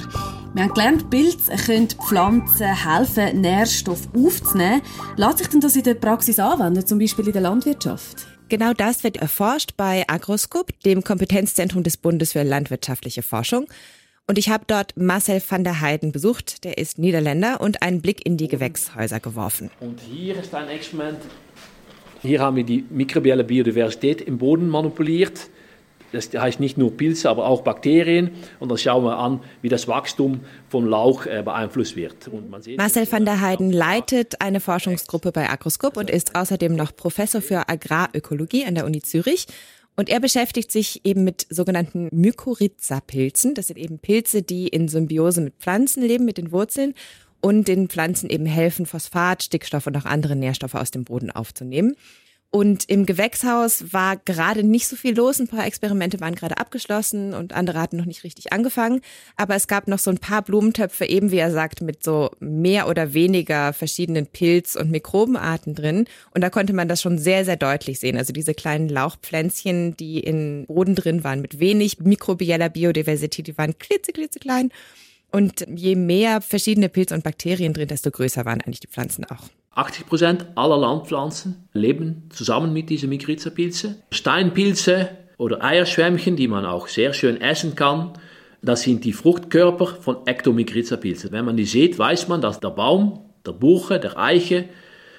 Wir 0.54 0.64
haben 0.64 0.74
gelernt, 0.74 1.10
Pilze 1.10 1.52
können 1.66 1.90
Pflanzen 1.90 2.74
helfen, 2.74 3.42
Nährstoffe 3.42 4.08
aufzunehmen. 4.16 4.82
Lässt 5.18 5.40
sich 5.40 5.48
denn 5.48 5.60
das 5.60 5.76
in 5.76 5.84
der 5.84 5.96
Praxis 5.96 6.40
anwenden, 6.40 6.86
zum 6.86 6.98
Beispiel 6.98 7.28
in 7.28 7.34
der 7.34 7.42
Landwirtschaft? 7.42 8.39
Genau 8.50 8.74
das 8.74 9.04
wird 9.04 9.18
erforscht 9.18 9.78
bei 9.78 10.06
Agroscope, 10.08 10.74
dem 10.84 11.04
Kompetenzzentrum 11.04 11.84
des 11.84 11.98
Bundes 11.98 12.32
für 12.32 12.42
landwirtschaftliche 12.42 13.22
Forschung. 13.22 13.68
Und 14.26 14.40
ich 14.40 14.50
habe 14.50 14.64
dort 14.66 14.98
Marcel 14.98 15.40
van 15.48 15.64
der 15.64 15.82
Heiden 15.82 16.12
besucht, 16.12 16.64
der 16.64 16.80
ist 16.80 16.98
Niederländer, 16.98 17.62
und 17.62 17.84
einen 17.84 18.02
Blick 18.02 18.26
in 18.26 18.38
die 18.38 18.48
Gewächshäuser 18.48 19.20
geworfen. 19.20 19.70
Und 19.80 20.00
hier 20.02 20.40
ist 20.40 20.54
ein 20.56 20.68
Experiment. 20.68 21.20
Hier 22.24 22.40
haben 22.40 22.56
wir 22.56 22.64
die 22.64 22.86
mikrobielle 22.90 23.44
Biodiversität 23.44 24.20
im 24.20 24.40
Boden 24.40 24.68
manipuliert. 24.68 25.48
Das 26.12 26.30
heißt 26.34 26.60
nicht 26.60 26.78
nur 26.78 26.96
Pilze, 26.96 27.30
aber 27.30 27.46
auch 27.48 27.62
Bakterien. 27.62 28.32
Und 28.60 28.70
dann 28.70 28.78
schauen 28.78 29.04
wir 29.04 29.18
an, 29.18 29.42
wie 29.62 29.70
das 29.70 29.88
Wachstum 29.88 30.42
vom 30.68 30.86
Lauch 30.86 31.26
äh, 31.26 31.42
beeinflusst 31.44 31.96
wird. 31.96 32.30
Marcel 32.78 33.12
van 33.12 33.26
der 33.26 33.42
Heiden 33.42 33.72
leitet 33.72 34.42
eine 34.42 34.60
Forschungsgruppe 34.60 35.32
bei 35.32 35.50
Agroscope 35.50 36.00
und 36.00 36.10
ist 36.10 36.36
außerdem 36.36 36.76
noch 36.76 36.96
Professor 36.96 37.42
für 37.42 37.70
Agrarökologie 37.70 38.66
an 38.66 38.76
der 38.76 38.86
Uni 38.86 39.02
Zürich. 39.02 39.48
Und 39.96 40.08
er 40.08 40.22
beschäftigt 40.22 40.72
sich 40.72 41.02
eben 41.04 41.26
mit 41.26 41.46
sogenannten 41.50 42.08
Mykorrhiza-Pilzen. 42.12 43.54
Das 43.54 43.68
sind 43.68 43.78
eben 43.78 44.00
Pilze, 44.00 44.42
die 44.42 44.70
in 44.70 44.88
Symbiose 44.88 45.42
mit 45.42 45.56
Pflanzen 45.60 46.02
leben, 46.02 46.24
mit 46.24 46.38
den 46.38 46.54
Wurzeln 46.54 46.94
und 47.42 47.68
den 47.68 47.90
Pflanzen 47.90 48.30
eben 48.30 48.46
helfen, 48.46 48.86
Phosphat, 48.86 49.44
Stickstoff 49.44 49.88
und 49.88 49.98
auch 49.98 50.06
andere 50.06 50.38
Nährstoffe 50.38 50.76
aus 50.76 50.92
dem 50.92 51.04
Boden 51.04 51.32
aufzunehmen. 51.32 51.96
Und 52.52 52.90
im 52.90 53.06
Gewächshaus 53.06 53.94
war 53.94 54.18
gerade 54.18 54.64
nicht 54.64 54.88
so 54.88 54.96
viel 54.96 55.16
los. 55.16 55.40
Ein 55.40 55.48
paar 55.48 55.68
Experimente 55.68 56.20
waren 56.20 56.34
gerade 56.34 56.58
abgeschlossen 56.58 57.36
und 57.36 57.54
andere 57.54 57.80
hatten 57.80 57.98
noch 57.98 58.06
nicht 58.06 58.24
richtig 58.24 58.52
angefangen. 58.52 59.02
Aber 59.36 59.56
es 59.56 59.68
gab 59.68 59.88
noch 59.88 60.00
so 60.00 60.10
ein 60.10 60.18
paar 60.18 60.42
Blumentöpfe, 60.42 61.06
eben 61.06 61.30
wie 61.30 61.38
er 61.38 61.52
sagt, 61.52 61.82
mit 61.82 62.04
so 62.04 62.32
mehr 62.40 62.88
oder 62.88 63.14
weniger 63.14 63.72
verschiedenen 63.72 64.26
Pilz- 64.26 64.76
und 64.76 64.90
Mikrobenarten 64.90 65.76
drin. 65.76 66.06
Und 66.34 66.42
da 66.42 66.50
konnte 66.50 66.74
man 66.74 66.88
das 66.88 67.04
schon 67.04 67.20
sehr, 67.20 67.46
sehr 67.46 67.56
deutlich 67.56 68.00
sehen. 68.00 68.18
Also 68.18 68.34
diese 68.34 68.56
kleinen 68.56 68.90
Lauchpflänzchen, 68.90 69.96
die 69.96 70.20
in 70.20 70.66
Boden 70.66 70.96
drin 70.96 71.24
waren, 71.24 71.42
mit 71.42 71.60
wenig 71.60 72.00
mikrobieller 72.00 72.70
Biodiversität, 72.70 73.46
die 73.46 73.58
waren 73.60 73.78
klitzeklitzeklein. 73.78 74.72
Und 75.32 75.68
je 75.76 75.96
mehr 75.96 76.42
verschiedene 76.42 76.90
Pilze 76.90 77.14
und 77.14 77.24
Bakterien 77.24 77.74
drin, 77.74 77.90
desto 77.90 78.10
größer 78.10 78.46
waren 78.46 78.62
eigentlich 78.62 78.80
die 78.80 78.88
Pflanzen 78.88 79.26
auch. 79.26 79.50
80 79.80 80.08
Prozent 80.08 80.46
aller 80.56 80.78
Landpflanzen 80.78 81.68
leben 81.74 82.24
zusammen 82.30 82.74
mit 82.74 82.90
diesen 82.90 83.10
Mykorrhiza-Pilzen. 83.10 83.96
Steinpilze 84.12 85.10
oder 85.38 85.64
Eierschwämmchen, 85.64 86.36
die 86.36 86.50
man 86.50 86.66
auch 86.66 86.88
sehr 86.88 87.14
schön 87.14 87.40
essen 87.40 87.76
kann, 87.76 88.12
das 88.62 88.82
sind 88.82 89.06
die 89.06 89.14
Fruchtkörper 89.14 89.88
von 89.88 90.28
Ectomykorrhiza-Pilzen. 90.28 91.32
Wenn 91.32 91.46
man 91.46 91.56
die 91.56 91.64
sieht, 91.64 91.98
weiß 91.98 92.28
man, 92.28 92.42
dass 92.42 92.60
der 92.60 92.72
Baum, 92.72 93.22
der 93.46 93.54
Buche, 93.54 94.02
der 94.02 94.18
Eiche 94.18 94.66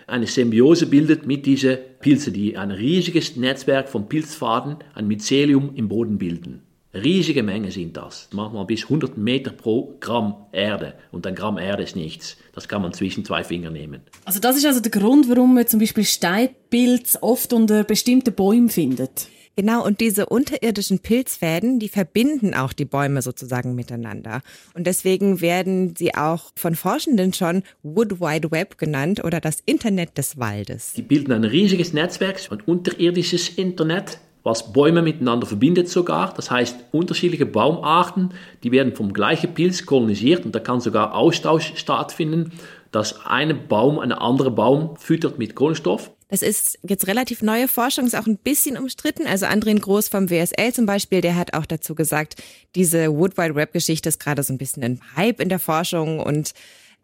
eine 0.07 0.27
Symbiose 0.27 0.87
bildet 0.87 1.27
mit 1.27 1.47
diesen 1.47 1.79
Pilzen, 2.01 2.35
die 2.35 2.59
ein 2.59 2.71
riesiges 2.71 3.37
Netzwerk 3.37 3.89
von 3.89 4.09
Pilzfaden, 4.09 4.77
ein 4.95 5.07
Mycelium 5.07 5.75
im 5.75 5.89
Boden 5.89 6.19
bilden. 6.19 6.63
Riesige 6.93 7.45
Mengen 7.45 7.71
sind 7.71 7.97
das. 7.97 8.29
Manchmal 8.33 8.65
bis 8.65 8.85
100 8.85 9.17
Meter 9.17 9.53
pro 9.53 9.97
Gramm 10.01 10.35
Erde. 10.51 10.95
Und 11.13 11.25
ein 11.25 11.37
Gramm 11.37 11.57
Erde 11.57 11.85
ist 11.85 11.95
nichts. 11.95 12.37
Das 12.53 12.67
kann 12.67 12.83
man 12.83 12.93
zwischen 12.93 13.25
zwei 13.25 13.45
Fingern 13.45 13.75
nehmen. 13.75 14.01
Also 14.25 14.41
das 14.41 14.57
ist 14.57 14.67
also 14.67 14.81
der 14.81 14.91
Grund, 14.91 15.29
warum 15.29 15.55
man 15.55 15.69
zum 15.69 15.79
Beispiel 15.79 16.05
Steinpilz 16.05 17.19
oft 17.21 17.53
unter 17.53 17.85
bestimmten 17.85 18.35
Bäumen 18.35 18.71
findet. 18.71 19.29
Genau, 19.55 19.85
und 19.85 20.01
diese 20.01 20.27
unterirdischen 20.27 21.01
Pilzfäden, 21.01 21.79
die 21.79 21.89
verbinden 21.89 22.55
auch 22.55 22.73
die 22.73 22.85
Bäume 22.87 23.21
sozusagen 23.23 23.75
miteinander. 23.75 24.41
Und 24.75 24.87
deswegen 24.87 25.41
werden 25.41 25.95
sie 25.97 26.15
auch 26.15 26.51
von 26.57 26.75
Forschenden 26.75 27.33
schon 27.35 27.63
Wood 27.83 28.21
Wide 28.21 28.51
Web 28.51 28.79
genannt 28.79 29.23
oder 29.23 29.41
das 29.41 29.59
Internet 29.65 30.19
des 30.19 30.39
Waldes. 30.39 30.95
Die 30.95 31.03
bilden 31.03 31.33
ein 31.33 31.45
riesiges 31.45 31.93
Netzwerk, 31.93 32.41
ein 32.51 32.63
unterirdisches 32.63 33.49
Internet, 33.51 34.19
was 34.43 34.73
Bäume 34.73 35.03
miteinander 35.03 35.47
verbindet 35.47 35.89
sogar. 35.89 36.33
Das 36.35 36.51
heißt, 36.51 36.77
unterschiedliche 36.93 37.47
Baumarten, 37.47 38.31
die 38.63 38.73
werden 38.73 38.95
vom 38.95 39.13
gleichen 39.13 39.55
Pilz 39.55 39.87
kolonisiert 39.87 40.45
und 40.45 40.55
da 40.55 40.61
kann 40.61 40.81
sogar 40.81 41.15
Austausch 41.15 41.73
stattfinden, 41.77 42.53
dass 42.93 43.25
ein 43.27 43.69
Baum 43.69 43.99
einen 43.99 44.13
anderen 44.13 44.55
Baum 44.55 44.97
füttert 44.97 45.39
mit 45.39 45.55
Kohlenstoff. 45.55 46.11
Das 46.29 46.43
ist 46.43 46.79
jetzt 46.83 47.09
relativ 47.09 47.43
neue 47.43 47.67
Forschung, 47.67 48.07
ist 48.07 48.15
auch 48.15 48.27
ein 48.27 48.37
bisschen 48.37 48.77
umstritten. 48.77 49.27
Also 49.27 49.47
Andrin 49.47 49.81
Groß 49.81 50.09
vom 50.09 50.31
WSL 50.31 50.73
zum 50.73 50.87
Beispiel, 50.87 51.21
der 51.21 51.35
hat 51.35 51.55
auch 51.55 51.67
dazu 51.67 51.97
gesagt, 51.97 52.37
diese 52.77 53.13
Wood 53.13 53.37
Wide 53.37 53.57
Web 53.57 53.73
Geschichte 53.73 54.09
ist 54.09 54.21
gerade 54.21 54.45
so 54.45 54.53
ein 54.53 54.59
bisschen 54.59 54.85
ein 54.85 55.01
Hype 55.17 55.41
in 55.41 55.49
der 55.49 55.59
Forschung 55.59 56.21
und 56.21 56.53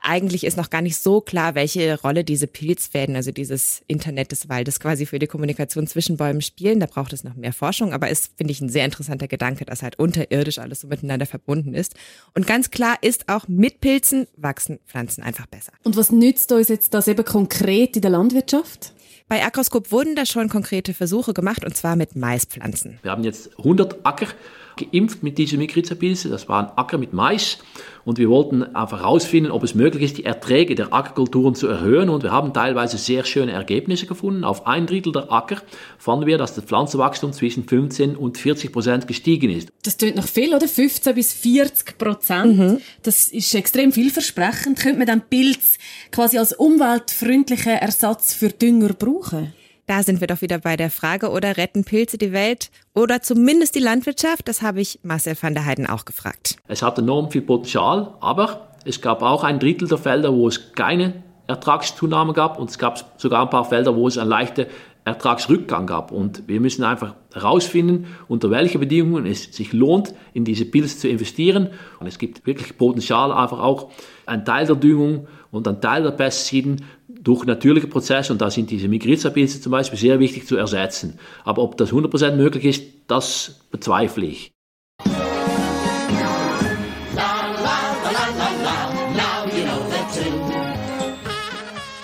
eigentlich 0.00 0.44
ist 0.44 0.56
noch 0.56 0.70
gar 0.70 0.82
nicht 0.82 0.96
so 0.96 1.20
klar, 1.20 1.54
welche 1.54 2.00
Rolle 2.00 2.24
diese 2.24 2.46
Pilzfäden, 2.46 3.16
also 3.16 3.32
dieses 3.32 3.82
Internet 3.86 4.32
des 4.32 4.48
Waldes 4.48 4.80
quasi 4.80 5.06
für 5.06 5.18
die 5.18 5.26
Kommunikation 5.26 5.86
zwischen 5.86 6.16
Bäumen 6.16 6.42
spielen. 6.42 6.80
Da 6.80 6.86
braucht 6.86 7.12
es 7.12 7.24
noch 7.24 7.34
mehr 7.34 7.52
Forschung, 7.52 7.92
aber 7.92 8.08
ist, 8.08 8.32
finde 8.36 8.52
ich, 8.52 8.60
ein 8.60 8.68
sehr 8.68 8.84
interessanter 8.84 9.28
Gedanke, 9.28 9.64
dass 9.64 9.82
halt 9.82 9.98
unterirdisch 9.98 10.58
alles 10.58 10.80
so 10.80 10.88
miteinander 10.88 11.26
verbunden 11.26 11.74
ist. 11.74 11.94
Und 12.34 12.46
ganz 12.46 12.70
klar 12.70 12.96
ist 13.00 13.28
auch, 13.28 13.48
mit 13.48 13.80
Pilzen 13.80 14.26
wachsen 14.36 14.78
Pflanzen 14.86 15.22
einfach 15.22 15.46
besser. 15.46 15.72
Und 15.82 15.96
was 15.96 16.12
nützt 16.12 16.52
uns 16.52 16.68
jetzt 16.68 16.94
das 16.94 17.08
eben 17.08 17.24
konkret 17.24 17.96
in 17.96 18.02
der 18.02 18.10
Landwirtschaft? 18.10 18.92
Bei 19.28 19.44
Agroskop 19.44 19.90
wurden 19.90 20.14
da 20.14 20.24
schon 20.24 20.48
konkrete 20.48 20.94
Versuche 20.94 21.34
gemacht, 21.34 21.64
und 21.64 21.76
zwar 21.76 21.96
mit 21.96 22.14
Maispflanzen. 22.14 23.00
Wir 23.02 23.10
haben 23.10 23.24
jetzt 23.24 23.58
100 23.58 24.06
Acker 24.06 24.28
geimpft 24.76 25.22
mit 25.22 25.38
dieser 25.38 25.56
Mykorrhizapilze. 25.56 26.28
Das 26.28 26.48
war 26.48 26.62
ein 26.62 26.76
Acker 26.76 26.98
mit 26.98 27.12
Mais. 27.12 27.58
Und 28.04 28.18
wir 28.18 28.28
wollten 28.28 28.62
einfach 28.62 29.00
herausfinden, 29.00 29.50
ob 29.50 29.64
es 29.64 29.74
möglich 29.74 30.04
ist, 30.04 30.18
die 30.18 30.24
Erträge 30.24 30.74
der 30.74 30.92
Ackerkulturen 30.92 31.54
zu 31.54 31.66
erhöhen. 31.66 32.08
Und 32.08 32.22
wir 32.22 32.30
haben 32.30 32.52
teilweise 32.52 32.98
sehr 32.98 33.24
schöne 33.24 33.52
Ergebnisse 33.52 34.06
gefunden. 34.06 34.44
Auf 34.44 34.66
ein 34.66 34.86
Drittel 34.86 35.12
der 35.12 35.32
Acker 35.32 35.62
fanden 35.98 36.26
wir, 36.26 36.38
dass 36.38 36.54
das 36.54 36.64
Pflanzenwachstum 36.64 37.32
zwischen 37.32 37.64
15 37.64 38.14
und 38.14 38.38
40 38.38 38.72
Prozent 38.72 39.08
gestiegen 39.08 39.50
ist. 39.50 39.70
Das 39.82 39.96
tönt 39.96 40.16
noch 40.16 40.28
viel, 40.28 40.54
oder? 40.54 40.68
15 40.68 41.14
bis 41.14 41.32
40 41.32 41.98
Prozent. 41.98 42.56
Mhm. 42.56 42.78
Das 43.02 43.28
ist 43.28 43.54
extrem 43.54 43.92
vielversprechend. 43.92 44.78
Könnte 44.78 44.98
man 44.98 45.06
dann 45.06 45.22
Pilz 45.28 45.78
quasi 46.12 46.38
als 46.38 46.52
umweltfreundlichen 46.52 47.72
Ersatz 47.72 48.34
für 48.34 48.50
Dünger 48.50 48.92
brauchen? 48.92 49.52
Da 49.86 50.02
sind 50.02 50.20
wir 50.20 50.26
doch 50.26 50.42
wieder 50.42 50.58
bei 50.58 50.76
der 50.76 50.90
Frage, 50.90 51.30
oder 51.30 51.56
retten 51.56 51.84
Pilze 51.84 52.18
die 52.18 52.32
Welt 52.32 52.70
oder 52.92 53.22
zumindest 53.22 53.76
die 53.76 53.80
Landwirtschaft? 53.80 54.48
Das 54.48 54.60
habe 54.60 54.80
ich 54.80 54.98
Marcel 55.04 55.36
van 55.40 55.54
der 55.54 55.64
Heiden 55.64 55.86
auch 55.86 56.04
gefragt. 56.04 56.56
Es 56.66 56.82
hat 56.82 56.98
enorm 56.98 57.30
viel 57.30 57.42
Potenzial, 57.42 58.14
aber 58.20 58.72
es 58.84 59.00
gab 59.00 59.22
auch 59.22 59.44
ein 59.44 59.60
Drittel 59.60 59.86
der 59.86 59.98
Felder, 59.98 60.34
wo 60.34 60.48
es 60.48 60.72
keine 60.72 61.22
Ertragszunahme 61.46 62.32
gab 62.32 62.58
und 62.58 62.68
es 62.68 62.78
gab 62.78 63.14
sogar 63.16 63.42
ein 63.42 63.50
paar 63.50 63.64
Felder, 63.64 63.94
wo 63.94 64.08
es 64.08 64.18
einen 64.18 64.28
leichten 64.28 64.66
Ertragsrückgang 65.04 65.86
gab. 65.86 66.10
Und 66.10 66.48
wir 66.48 66.60
müssen 66.60 66.82
einfach 66.82 67.14
herausfinden, 67.32 68.06
unter 68.26 68.50
welchen 68.50 68.80
Bedingungen 68.80 69.24
es 69.24 69.44
sich 69.44 69.72
lohnt, 69.72 70.12
in 70.34 70.44
diese 70.44 70.64
Pilze 70.64 70.98
zu 70.98 71.08
investieren. 71.08 71.68
Und 72.00 72.08
es 72.08 72.18
gibt 72.18 72.44
wirklich 72.44 72.76
Potenzial, 72.76 73.30
einfach 73.30 73.60
auch 73.60 73.92
einen 74.26 74.44
Teil 74.44 74.66
der 74.66 74.74
Düngung 74.74 75.28
und 75.56 75.66
einen 75.66 75.80
Teil 75.80 76.02
der 76.02 76.12
Pestiziden 76.12 76.84
durch 77.08 77.44
natürliche 77.44 77.88
Prozesse, 77.88 78.32
und 78.32 78.40
da 78.40 78.50
sind 78.50 78.70
diese 78.70 78.88
Migrizapilze 78.88 79.60
zum 79.60 79.72
Beispiel 79.72 79.98
sehr 79.98 80.20
wichtig 80.20 80.46
zu 80.46 80.56
ersetzen. 80.56 81.18
Aber 81.44 81.62
ob 81.62 81.76
das 81.76 81.90
100% 81.92 82.36
möglich 82.36 82.64
ist, 82.64 82.84
das 83.08 83.60
bezweifle 83.70 84.26
ich. 84.26 84.52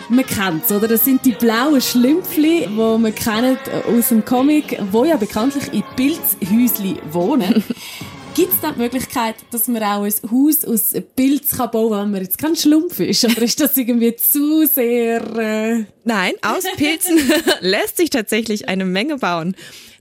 Man 0.09 0.26
kennt 0.26 0.64
es, 0.64 0.73
oder? 0.73 0.88
Das 0.88 1.06
sind 1.06 1.25
die 1.25 1.32
blauen 1.32 1.80
Schlümpfli, 1.80 2.66
die 2.68 2.99
man 2.99 3.14
kennt 3.14 3.61
aus 3.88 4.11
dem 4.11 4.23
Comic, 4.23 4.78
wo 4.90 5.04
ja 5.04 5.16
bekanntlich 5.16 5.73
in 5.73 5.82
Pilzhäusli 5.97 6.97
wohnen. 7.11 7.64
Gibt 8.35 8.55
es 8.55 8.61
da 8.61 8.73
die 8.73 8.79
Möglichkeit, 8.79 9.35
dass 9.51 9.69
man 9.69 9.83
auch 9.83 10.05
ein 10.05 10.31
Haus 10.31 10.65
aus 10.65 10.95
Pilz 11.17 11.55
kann 11.55 11.71
bauen 11.71 11.91
kann, 11.91 12.05
wenn 12.05 12.11
man 12.12 12.23
jetzt 12.23 12.39
kein 12.39 12.57
Schlumpf 12.57 12.99
ist? 13.01 13.25
Oder 13.25 13.43
ist 13.43 13.61
das 13.61 13.77
irgendwie 13.77 14.17
zu 14.17 14.67
sehr... 14.67 15.21
Äh... 15.37 15.85
Nein, 16.05 16.33
aus 16.41 16.65
Pilzen 16.77 17.19
lässt 17.61 17.99
sich 17.99 18.09
tatsächlich 18.09 18.69
eine 18.69 18.87
Menge 18.87 19.19
bauen. 19.19 19.55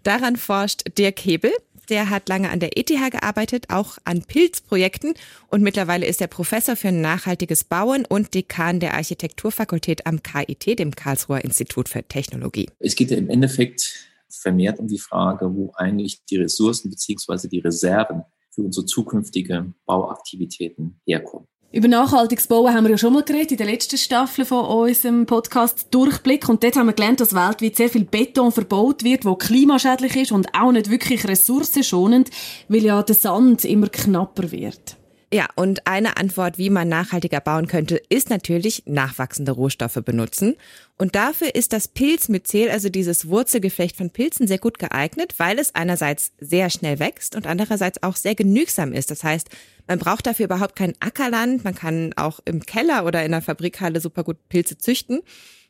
Daran 0.04 0.38
forscht 0.38 0.98
Dirk 0.98 1.20
Hebel. 1.20 1.52
Der 1.90 2.10
hat 2.10 2.30
lange 2.30 2.50
an 2.50 2.62
der 2.62 2.78
ETH 2.78 2.88
gearbeitet, 2.88 3.66
auch 3.68 3.98
an 4.06 4.22
Pilzprojekten 4.22 5.14
und 5.50 5.62
mittlerweile 5.62 6.06
ist 6.06 6.22
er 6.22 6.28
Professor 6.28 6.78
für 6.78 6.94
nachhaltiges 6.94 7.66
Bauen 7.66 8.06
und 8.06 8.34
Dekan 8.34 8.80
der 8.80 8.94
Architekturfakultät 8.94 10.06
am 10.06 10.24
KIT, 10.24 10.80
dem 10.80 10.96
Karlsruher 10.96 11.44
Institut 11.44 11.90
für 11.90 12.04
Technologie. 12.04 12.70
Es 12.80 12.96
geht 12.96 13.12
ja 13.12 13.18
im 13.18 13.30
Endeffekt 13.30 14.11
vermehrt 14.32 14.80
um 14.80 14.88
die 14.88 15.00
Frage, 15.00 15.54
wo 15.54 15.72
eigentlich 15.76 16.24
die 16.26 16.38
Ressourcen 16.38 16.90
beziehungsweise 16.90 17.50
die 17.50 17.60
Reserven 17.60 18.24
für 18.52 18.62
unsere 18.62 18.86
zukünftige 18.86 19.74
Bauaktivitäten 19.86 21.00
herkommen. 21.06 21.48
Über 21.74 21.88
nachhaltiges 21.88 22.48
Bauen 22.48 22.74
haben 22.74 22.84
wir 22.84 22.92
ja 22.92 22.98
schon 22.98 23.14
mal 23.14 23.24
geredet 23.24 23.52
in 23.52 23.58
der 23.58 23.68
letzten 23.68 23.98
Staffel 23.98 24.44
von 24.44 24.66
unserem 24.66 25.26
Podcast 25.26 25.88
Durchblick. 25.92 26.50
Und 26.50 26.64
dort 26.64 26.76
haben 26.76 26.88
wir 26.88 26.94
gelernt, 26.94 27.22
dass 27.22 27.34
weltweit 27.34 27.78
sehr 27.78 27.88
viel 27.88 28.04
Beton 28.04 28.52
verbaut 28.52 29.06
wird, 29.06 29.24
wo 29.24 29.36
klimaschädlich 29.36 30.18
ist 30.18 30.34
und 30.34 30.54
auch 30.54 30.74
nicht 30.74 30.90
wirklich 30.90 31.26
ressourcenschonend, 31.26 32.30
weil 32.68 32.84
ja 32.84 33.02
der 33.02 33.16
Sand 33.16 33.64
immer 33.64 33.88
knapper 33.88 34.52
wird. 34.52 34.98
Ja, 35.34 35.48
und 35.56 35.88
eine 35.88 36.18
Antwort, 36.18 36.58
wie 36.58 36.70
man 36.70 36.90
nachhaltiger 36.90 37.40
bauen 37.40 37.68
könnte, 37.68 38.02
ist 38.10 38.30
natürlich 38.30 38.84
nachwachsende 38.86 39.54
Rohstoffe 39.54 40.02
benutzen. 40.04 40.58
Und 40.98 41.16
dafür 41.16 41.56
ist 41.56 41.72
das 41.72 41.88
Pilzmyzel, 41.88 42.70
also 42.70 42.90
dieses 42.90 43.30
Wurzelgeflecht 43.30 43.96
von 43.96 44.10
Pilzen, 44.10 44.46
sehr 44.46 44.58
gut 44.58 44.78
geeignet, 44.78 45.36
weil 45.38 45.58
es 45.58 45.74
einerseits 45.74 46.34
sehr 46.42 46.70
schnell 46.70 47.00
wächst 47.00 47.38
und 47.38 47.48
andererseits 47.48 48.04
auch 48.04 48.18
sehr 48.18 48.36
genügsam 48.36 48.92
ist. 48.92 49.10
Das 49.10 49.24
heißt, 49.24 49.48
man 49.88 50.00
braucht 50.00 50.28
dafür 50.28 50.46
überhaupt 50.46 50.76
kein 50.76 50.96
Ackerland. 51.00 51.64
Man 51.64 51.76
kann 51.76 52.12
auch 52.18 52.42
im 52.44 52.66
Keller 52.66 53.06
oder 53.06 53.24
in 53.24 53.32
der 53.32 53.42
Fabrikhalle 53.42 54.02
super 54.02 54.26
gut 54.26 54.50
Pilze 54.50 54.78
züchten, 54.78 55.22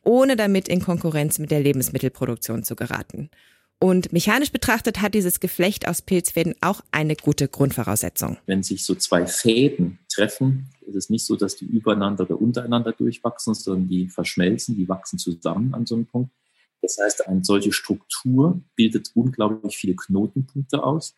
ohne 0.04 0.36
damit 0.36 0.70
in 0.70 0.82
Konkurrenz 0.82 1.38
mit 1.38 1.52
der 1.52 1.60
Lebensmittelproduktion 1.60 2.64
zu 2.64 2.76
geraten. 2.76 3.30
Und 3.84 4.14
mechanisch 4.14 4.52
betrachtet 4.52 5.02
hat 5.02 5.16
dieses 5.16 5.40
Geflecht 5.40 5.88
aus 5.88 6.04
Pilzfäden 6.04 6.54
auch 6.62 6.82
eine 6.92 7.16
gute 7.16 7.48
Grundvoraussetzung. 7.48 8.38
Wenn 8.46 8.62
sich 8.62 8.86
so 8.86 8.94
zwei 8.94 9.26
Fäden 9.26 9.98
treffen, 10.08 10.70
ist 10.82 10.96
es 10.96 11.10
nicht 11.10 11.26
so, 11.26 11.36
dass 11.36 11.56
die 11.56 11.66
übereinander 11.66 12.26
oder 12.26 12.40
untereinander 12.40 12.92
durchwachsen, 12.92 13.56
sondern 13.56 13.88
die 13.88 14.08
verschmelzen, 14.08 14.76
die 14.76 14.88
wachsen 14.88 15.18
zusammen 15.18 15.74
an 15.74 15.88
so 15.88 15.96
einem 15.96 16.06
Punkt. 16.06 16.32
Das 16.84 17.00
heißt, 17.02 17.28
eine 17.28 17.44
solche 17.44 17.72
Struktur 17.74 18.62
bildet 18.76 19.10
unglaublich 19.16 19.76
viele 19.76 19.96
Knotenpunkte 19.96 20.84
aus. 20.84 21.16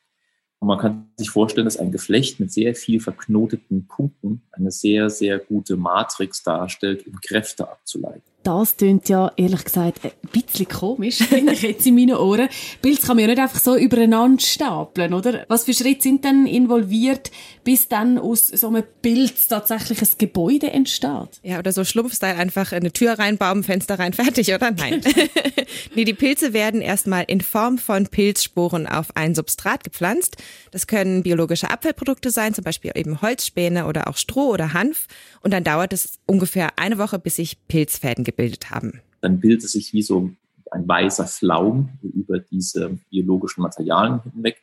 Und 0.60 0.70
man 0.70 0.80
kann 0.80 1.12
sich 1.18 1.30
vorstellen, 1.30 1.66
dass 1.66 1.76
ein 1.76 1.92
Geflecht 1.92 2.40
mit 2.40 2.54
sehr 2.54 2.76
viel 2.76 3.02
verknoteten 3.02 3.88
Punkten 3.88 4.44
eine 4.54 4.72
sehr, 4.72 5.10
sehr 5.10 5.38
gute 5.38 5.76
Matrix 5.76 6.44
darstellt, 6.44 7.06
um 7.08 7.20
Kräfte 7.20 7.70
abzuleiten. 7.70 8.33
Das 8.44 8.76
klingt 8.76 9.08
ja, 9.08 9.32
ehrlich 9.38 9.64
gesagt, 9.64 10.04
ein 10.04 10.12
bisschen 10.32 10.68
komisch, 10.68 11.18
finde 11.30 11.54
ich 11.54 11.62
jetzt 11.62 11.88
in 11.88 11.96
meinen 11.96 12.16
Ohren. 12.16 12.50
Pilze 12.82 13.08
kann 13.08 13.16
man 13.16 13.24
ja 13.24 13.28
nicht 13.28 13.40
einfach 13.40 13.60
so 13.60 13.78
übereinander 13.78 14.42
stapeln, 14.42 15.14
oder? 15.14 15.46
Was 15.48 15.64
für 15.64 15.74
Schritte 15.74 16.04
sind 16.04 16.26
denn 16.26 16.46
involviert, 16.46 17.32
bis 17.64 17.88
dann 17.88 18.18
aus 18.18 18.48
so 18.48 18.68
einem 18.68 18.84
Pilz 19.02 19.48
tatsächlich 19.48 20.02
ein 20.02 20.08
Gebäude 20.18 20.72
entsteht? 20.72 21.40
Ja, 21.42 21.60
oder 21.60 21.72
so 21.72 21.86
Schlumpfstyle 21.86 22.36
einfach 22.36 22.74
eine 22.74 22.92
Tür 22.92 23.18
reinbauen, 23.18 23.64
Fenster 23.64 23.98
rein, 23.98 24.12
fertig, 24.12 24.54
oder? 24.54 24.72
Nein. 24.72 25.02
nee, 25.96 26.04
die 26.04 26.14
Pilze 26.14 26.52
werden 26.52 26.82
erstmal 26.82 27.24
in 27.28 27.40
Form 27.40 27.78
von 27.78 28.08
Pilzsporen 28.08 28.88
auf 28.88 29.16
ein 29.16 29.36
Substrat 29.36 29.86
gepflanzt. 29.86 30.36
Das 30.72 30.88
können 30.88 31.24
biologische 31.24 31.70
Abfallprodukte 31.70 32.30
sein, 32.30 32.54
zum 32.54 32.66
Beispiel 32.66 32.92
eben 32.96 33.22
Holzspäne 33.22 33.86
oder 33.86 34.08
auch 34.08 34.18
Stroh 34.18 34.50
oder 34.50 34.74
Hanf. 34.74 35.08
Und 35.42 35.52
dann 35.52 35.64
dauert 35.64 35.94
es 35.94 36.20
ungefähr 36.26 36.78
eine 36.78 36.98
Woche, 36.98 37.20
bis 37.20 37.38
sich 37.38 37.58
Pilzfäden 37.68 38.24
gebildet 38.34 38.72
haben. 38.72 39.02
Dann 39.22 39.40
bildet 39.40 39.70
sich 39.70 39.94
wie 39.94 40.02
so 40.02 40.32
ein 40.72 40.88
weißer 40.88 41.28
Flaum 41.28 41.90
über 42.02 42.40
diese 42.40 42.98
biologischen 43.10 43.62
Materialien 43.62 44.22
hinweg. 44.24 44.62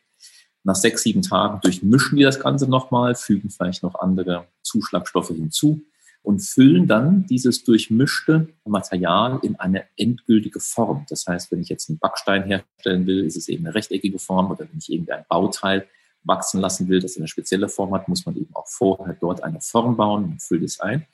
Nach 0.63 0.75
sechs, 0.75 1.03
sieben 1.03 1.21
Tagen 1.21 1.59
durchmischen 1.61 2.17
wir 2.17 2.27
das 2.27 2.39
Ganze 2.39 2.69
nochmal, 2.69 3.15
fügen 3.15 3.49
vielleicht 3.49 3.81
noch 3.81 3.95
andere 3.95 4.45
Zuschlagstoffe 4.61 5.29
hinzu 5.29 5.81
und 6.21 6.39
füllen 6.39 6.87
dann 6.87 7.25
dieses 7.25 7.63
durchmischte 7.63 8.49
Material 8.65 9.39
in 9.41 9.55
eine 9.55 9.85
endgültige 9.97 10.59
Form. 10.59 11.05
Das 11.09 11.25
heißt, 11.25 11.51
wenn 11.51 11.61
ich 11.61 11.69
jetzt 11.69 11.89
einen 11.89 11.97
Backstein 11.97 12.43
herstellen 12.43 13.07
will, 13.07 13.25
ist 13.25 13.37
es 13.37 13.47
eben 13.47 13.65
eine 13.65 13.73
rechteckige 13.73 14.19
Form 14.19 14.51
oder 14.51 14.59
wenn 14.59 14.77
ich 14.77 14.91
irgendein 14.91 15.25
Bauteil 15.27 15.87
wachsen 16.23 16.61
lassen 16.61 16.87
will, 16.87 16.99
das 16.99 17.17
eine 17.17 17.27
spezielle 17.27 17.67
Form 17.67 17.93
hat, 17.95 18.07
muss 18.07 18.27
man 18.27 18.35
eben 18.35 18.53
auch 18.55 18.67
vorher 18.67 19.17
dort 19.19 19.43
eine 19.43 19.61
Form 19.61 19.97
bauen 19.97 20.25
und 20.25 20.43
füllt 20.43 20.63
es 20.63 20.79
ein 20.79 21.07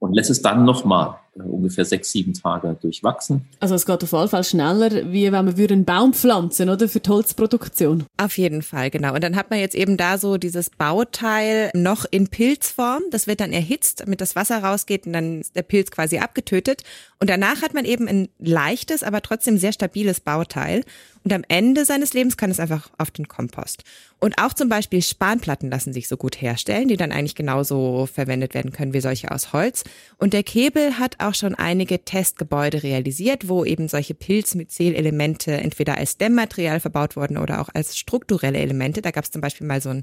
und 0.00 0.14
lässt 0.14 0.30
es 0.30 0.42
dann 0.42 0.64
nochmal 0.64 1.20
ungefähr 1.36 1.84
sechs, 1.84 2.12
sieben 2.12 2.34
Tage 2.34 2.76
durchwachsen. 2.80 3.46
Also 3.60 3.74
es 3.74 3.86
geht 3.86 4.02
auf 4.02 4.12
jeden 4.12 4.28
Fall 4.28 4.44
schneller, 4.44 5.12
wie 5.12 5.24
wenn 5.24 5.44
man 5.44 5.54
einen 5.54 5.84
Baum 5.84 6.12
pflanzen 6.12 6.68
oder 6.68 6.88
für 6.88 7.00
die 7.00 7.10
Holzproduktion. 7.10 8.04
Auf 8.16 8.38
jeden 8.38 8.62
Fall, 8.62 8.90
genau. 8.90 9.14
Und 9.14 9.24
dann 9.24 9.36
hat 9.36 9.50
man 9.50 9.58
jetzt 9.58 9.74
eben 9.74 9.96
da 9.96 10.18
so 10.18 10.36
dieses 10.36 10.70
Bauteil 10.70 11.70
noch 11.74 12.04
in 12.10 12.28
Pilzform. 12.28 13.02
Das 13.10 13.26
wird 13.26 13.40
dann 13.40 13.52
erhitzt, 13.52 14.00
damit 14.00 14.20
das 14.20 14.36
Wasser 14.36 14.62
rausgeht 14.62 15.06
und 15.06 15.12
dann 15.12 15.40
ist 15.40 15.56
der 15.56 15.62
Pilz 15.62 15.90
quasi 15.90 16.18
abgetötet. 16.18 16.82
Und 17.20 17.30
danach 17.30 17.62
hat 17.62 17.74
man 17.74 17.84
eben 17.84 18.06
ein 18.06 18.28
leichtes, 18.38 19.02
aber 19.02 19.22
trotzdem 19.22 19.58
sehr 19.58 19.72
stabiles 19.72 20.20
Bauteil. 20.20 20.84
Und 21.24 21.32
am 21.32 21.42
Ende 21.48 21.86
seines 21.86 22.12
Lebens 22.12 22.36
kann 22.36 22.50
es 22.50 22.60
einfach 22.60 22.90
auf 22.98 23.10
den 23.10 23.28
Kompost. 23.28 23.82
Und 24.20 24.38
auch 24.38 24.52
zum 24.52 24.68
Beispiel 24.68 25.00
Spanplatten 25.02 25.70
lassen 25.70 25.92
sich 25.92 26.06
so 26.06 26.16
gut 26.16 26.40
herstellen, 26.40 26.88
die 26.88 26.96
dann 26.96 27.12
eigentlich 27.12 27.34
genauso 27.34 28.06
verwendet 28.06 28.54
werden 28.54 28.72
können 28.72 28.92
wie 28.92 29.00
solche 29.00 29.30
aus 29.30 29.52
Holz. 29.52 29.84
Und 30.18 30.34
der 30.34 30.42
Kebel 30.42 30.98
hat 30.98 31.20
auch 31.24 31.34
schon 31.34 31.54
einige 31.54 32.04
Testgebäude 32.04 32.82
realisiert, 32.82 33.48
wo 33.48 33.64
eben 33.64 33.88
solche 33.88 34.14
Pilzmyzel-Elemente 34.14 35.52
entweder 35.52 35.98
als 35.98 36.18
Dämmmaterial 36.18 36.80
verbaut 36.80 37.16
wurden 37.16 37.38
oder 37.38 37.60
auch 37.60 37.68
als 37.72 37.96
strukturelle 37.96 38.58
Elemente. 38.58 39.02
Da 39.02 39.10
gab 39.10 39.24
es 39.24 39.30
zum 39.30 39.40
Beispiel 39.40 39.66
mal 39.66 39.80
so 39.80 39.90
ein 39.90 40.02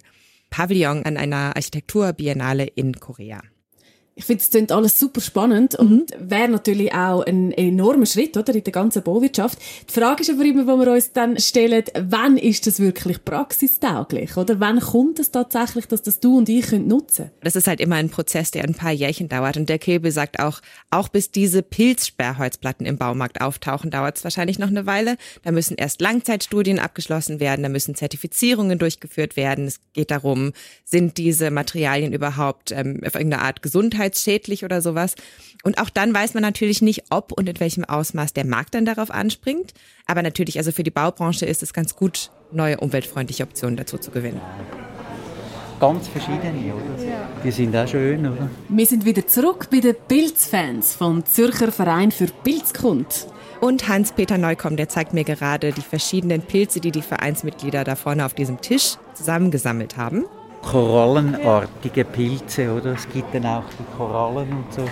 Pavillon 0.49 1.03
an 1.03 1.17
einer 1.17 1.55
Architekturbiennale 1.55 2.65
in 2.65 2.99
Korea. 2.99 3.41
Ich 4.21 4.27
finde, 4.27 4.43
es 4.43 4.51
klingt 4.51 4.71
alles 4.71 4.99
super 4.99 5.19
spannend 5.19 5.73
und 5.73 6.11
mhm. 6.11 6.29
wäre 6.29 6.47
natürlich 6.47 6.93
auch 6.93 7.25
ein 7.25 7.51
enormer 7.53 8.05
Schritt, 8.05 8.37
oder, 8.37 8.53
in 8.53 8.63
der 8.63 8.71
ganzen 8.71 9.01
Bauwirtschaft. 9.01 9.57
Die 9.89 9.99
Frage 9.99 10.21
ist 10.21 10.29
aber 10.29 10.45
immer, 10.45 10.67
wo 10.67 10.77
wir 10.77 10.91
uns 10.91 11.11
dann 11.11 11.39
stellen, 11.39 11.83
wann 11.95 12.37
ist 12.37 12.67
das 12.67 12.79
wirklich 12.79 13.25
praxistauglich, 13.25 14.37
oder? 14.37 14.59
Wann 14.59 14.79
kommt 14.79 15.17
es 15.17 15.31
tatsächlich, 15.31 15.87
dass 15.87 16.03
das 16.03 16.19
du 16.19 16.37
und 16.37 16.49
ich 16.49 16.67
könnt 16.67 16.87
nutzen? 16.87 17.31
Das 17.41 17.55
ist 17.55 17.65
halt 17.65 17.81
immer 17.81 17.95
ein 17.95 18.11
Prozess, 18.11 18.51
der 18.51 18.63
ein 18.63 18.75
paar 18.75 18.91
Jährchen 18.91 19.27
dauert 19.27 19.57
und 19.57 19.69
der 19.69 19.79
Kebel 19.79 20.11
sagt 20.11 20.39
auch, 20.39 20.61
auch 20.91 21.09
bis 21.09 21.31
diese 21.31 21.63
Pilzsperrholzplatten 21.63 22.85
im 22.85 22.99
Baumarkt 22.99 23.41
auftauchen, 23.41 23.89
dauert 23.89 24.17
es 24.17 24.23
wahrscheinlich 24.23 24.59
noch 24.59 24.67
eine 24.67 24.85
Weile. 24.85 25.17
Da 25.41 25.51
müssen 25.51 25.77
erst 25.77 25.99
Langzeitstudien 25.99 26.77
abgeschlossen 26.77 27.39
werden, 27.39 27.63
da 27.63 27.69
müssen 27.69 27.95
Zertifizierungen 27.95 28.77
durchgeführt 28.77 29.35
werden. 29.35 29.65
Es 29.65 29.79
geht 29.93 30.11
darum, 30.11 30.53
sind 30.85 31.17
diese 31.17 31.49
Materialien 31.49 32.13
überhaupt 32.13 32.71
ähm, 32.71 33.01
auf 33.03 33.15
irgendeine 33.15 33.41
Art 33.41 33.63
Gesundheit 33.63 34.10
gesundheitsschädlich 34.11 34.65
oder 34.65 34.81
sowas. 34.81 35.15
Und 35.63 35.79
auch 35.79 35.89
dann 35.89 36.13
weiß 36.13 36.33
man 36.33 36.43
natürlich 36.43 36.81
nicht, 36.81 37.05
ob 37.09 37.31
und 37.31 37.47
in 37.47 37.59
welchem 37.59 37.83
Ausmaß 37.83 38.33
der 38.33 38.45
Markt 38.45 38.73
dann 38.75 38.85
darauf 38.85 39.11
anspringt. 39.11 39.73
Aber 40.05 40.21
natürlich, 40.21 40.57
also 40.57 40.71
für 40.71 40.83
die 40.83 40.91
Baubranche 40.91 41.45
ist 41.45 41.63
es 41.63 41.73
ganz 41.73 41.95
gut, 41.95 42.31
neue 42.51 42.77
umweltfreundliche 42.79 43.43
Optionen 43.43 43.77
dazu 43.77 43.97
zu 43.97 44.11
gewinnen. 44.11 44.41
Ganz 45.79 46.07
verschiedene, 46.07 46.75
oder? 46.75 47.07
Die 47.43 47.51
sind 47.51 47.75
auch 47.75 47.87
schön, 47.87 48.25
oder? 48.27 48.49
Wir 48.69 48.85
sind 48.85 49.03
wieder 49.03 49.25
zurück 49.25 49.67
bei 49.71 49.79
den 49.79 49.95
Pilzfans 50.07 50.95
vom 50.95 51.25
Zürcher 51.25 51.71
Verein 51.71 52.11
für 52.11 52.27
Pilzkund. 52.27 53.27
Und 53.61 53.87
Hans-Peter 53.87 54.39
Neukomm, 54.39 54.75
der 54.75 54.89
zeigt 54.89 55.13
mir 55.13 55.23
gerade 55.23 55.71
die 55.71 55.81
verschiedenen 55.81 56.41
Pilze, 56.41 56.81
die 56.81 56.91
die 56.91 57.03
Vereinsmitglieder 57.03 57.83
da 57.83 57.95
vorne 57.95 58.25
auf 58.25 58.33
diesem 58.33 58.59
Tisch 58.61 58.97
zusammengesammelt 59.13 59.97
haben 59.97 60.25
korallenartige 60.61 62.05
Pilze, 62.05 62.73
oder? 62.73 62.93
Es 62.93 63.07
gibt 63.09 63.33
dann 63.33 63.45
auch 63.45 63.63
die 63.79 63.97
Korallen 63.97 64.51
und 64.51 64.73
so 64.73 64.85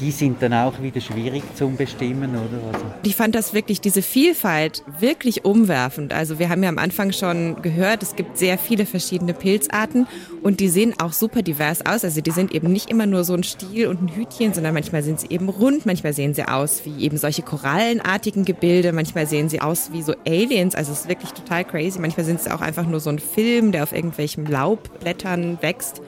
die 0.00 0.10
sind 0.10 0.40
dann 0.42 0.54
auch 0.54 0.80
wieder 0.80 1.00
schwierig 1.00 1.42
zu 1.54 1.68
bestimmen, 1.68 2.30
oder? 2.30 2.72
Also. 2.72 2.86
Ich 3.02 3.16
fand 3.16 3.34
das 3.34 3.52
wirklich, 3.52 3.80
diese 3.80 4.02
Vielfalt 4.02 4.82
wirklich 4.98 5.44
umwerfend. 5.44 6.12
Also 6.12 6.38
wir 6.38 6.48
haben 6.48 6.62
ja 6.62 6.68
am 6.68 6.78
Anfang 6.78 7.12
schon 7.12 7.60
gehört, 7.62 8.02
es 8.02 8.16
gibt 8.16 8.38
sehr 8.38 8.56
viele 8.56 8.86
verschiedene 8.86 9.34
Pilzarten 9.34 10.06
und 10.42 10.60
die 10.60 10.68
sehen 10.68 10.94
auch 10.98 11.12
super 11.12 11.42
divers 11.42 11.84
aus. 11.84 12.04
Also 12.04 12.20
die 12.20 12.30
sind 12.30 12.52
eben 12.52 12.72
nicht 12.72 12.90
immer 12.90 13.06
nur 13.06 13.24
so 13.24 13.34
ein 13.34 13.44
Stiel 13.44 13.88
und 13.88 14.02
ein 14.02 14.14
Hütchen, 14.14 14.54
sondern 14.54 14.74
manchmal 14.74 15.02
sind 15.02 15.20
sie 15.20 15.28
eben 15.28 15.48
rund, 15.48 15.84
manchmal 15.84 16.14
sehen 16.14 16.34
sie 16.34 16.48
aus 16.48 16.82
wie 16.84 17.04
eben 17.04 17.18
solche 17.18 17.42
korallenartigen 17.42 18.44
Gebilde, 18.44 18.92
manchmal 18.92 19.26
sehen 19.26 19.48
sie 19.48 19.60
aus 19.60 19.90
wie 19.92 20.02
so 20.02 20.14
Aliens. 20.26 20.74
Also 20.74 20.92
es 20.92 21.00
ist 21.00 21.08
wirklich 21.08 21.32
total 21.32 21.64
crazy. 21.64 21.98
Manchmal 21.98 22.24
sind 22.24 22.40
sie 22.40 22.52
auch 22.52 22.62
einfach 22.62 22.86
nur 22.86 23.00
so 23.00 23.10
ein 23.10 23.18
Film, 23.18 23.72
der 23.72 23.82
auf 23.82 23.92
irgendwelchen 23.92 24.46
Laubblättern 24.46 25.58
wächst 25.60 26.00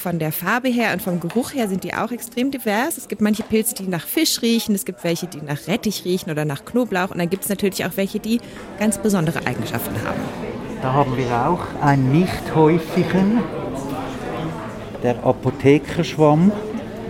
von 0.00 0.18
der 0.18 0.32
Farbe 0.32 0.68
her 0.68 0.92
und 0.92 1.02
vom 1.02 1.20
Geruch 1.20 1.54
her 1.54 1.68
sind 1.68 1.84
die 1.84 1.94
auch 1.94 2.10
extrem 2.10 2.50
divers. 2.50 2.96
Es 2.96 3.06
gibt 3.06 3.20
manche 3.20 3.42
Pilze, 3.42 3.74
die 3.74 3.86
nach 3.86 4.06
Fisch 4.06 4.42
riechen, 4.42 4.74
es 4.74 4.84
gibt 4.84 5.04
welche, 5.04 5.26
die 5.26 5.40
nach 5.42 5.68
Rettich 5.68 6.04
riechen 6.04 6.30
oder 6.30 6.44
nach 6.44 6.64
Knoblauch 6.64 7.10
und 7.10 7.18
dann 7.18 7.30
gibt 7.30 7.44
es 7.44 7.48
natürlich 7.48 7.84
auch 7.84 7.96
welche, 7.96 8.18
die 8.18 8.40
ganz 8.78 8.98
besondere 8.98 9.46
Eigenschaften 9.46 9.94
haben. 10.02 10.20
Da 10.82 10.92
haben 10.92 11.16
wir 11.16 11.30
auch 11.46 11.82
einen 11.82 12.10
nicht 12.10 12.54
häufigen, 12.54 13.42
der 15.02 15.22
Apothekerschwamm. 15.24 16.50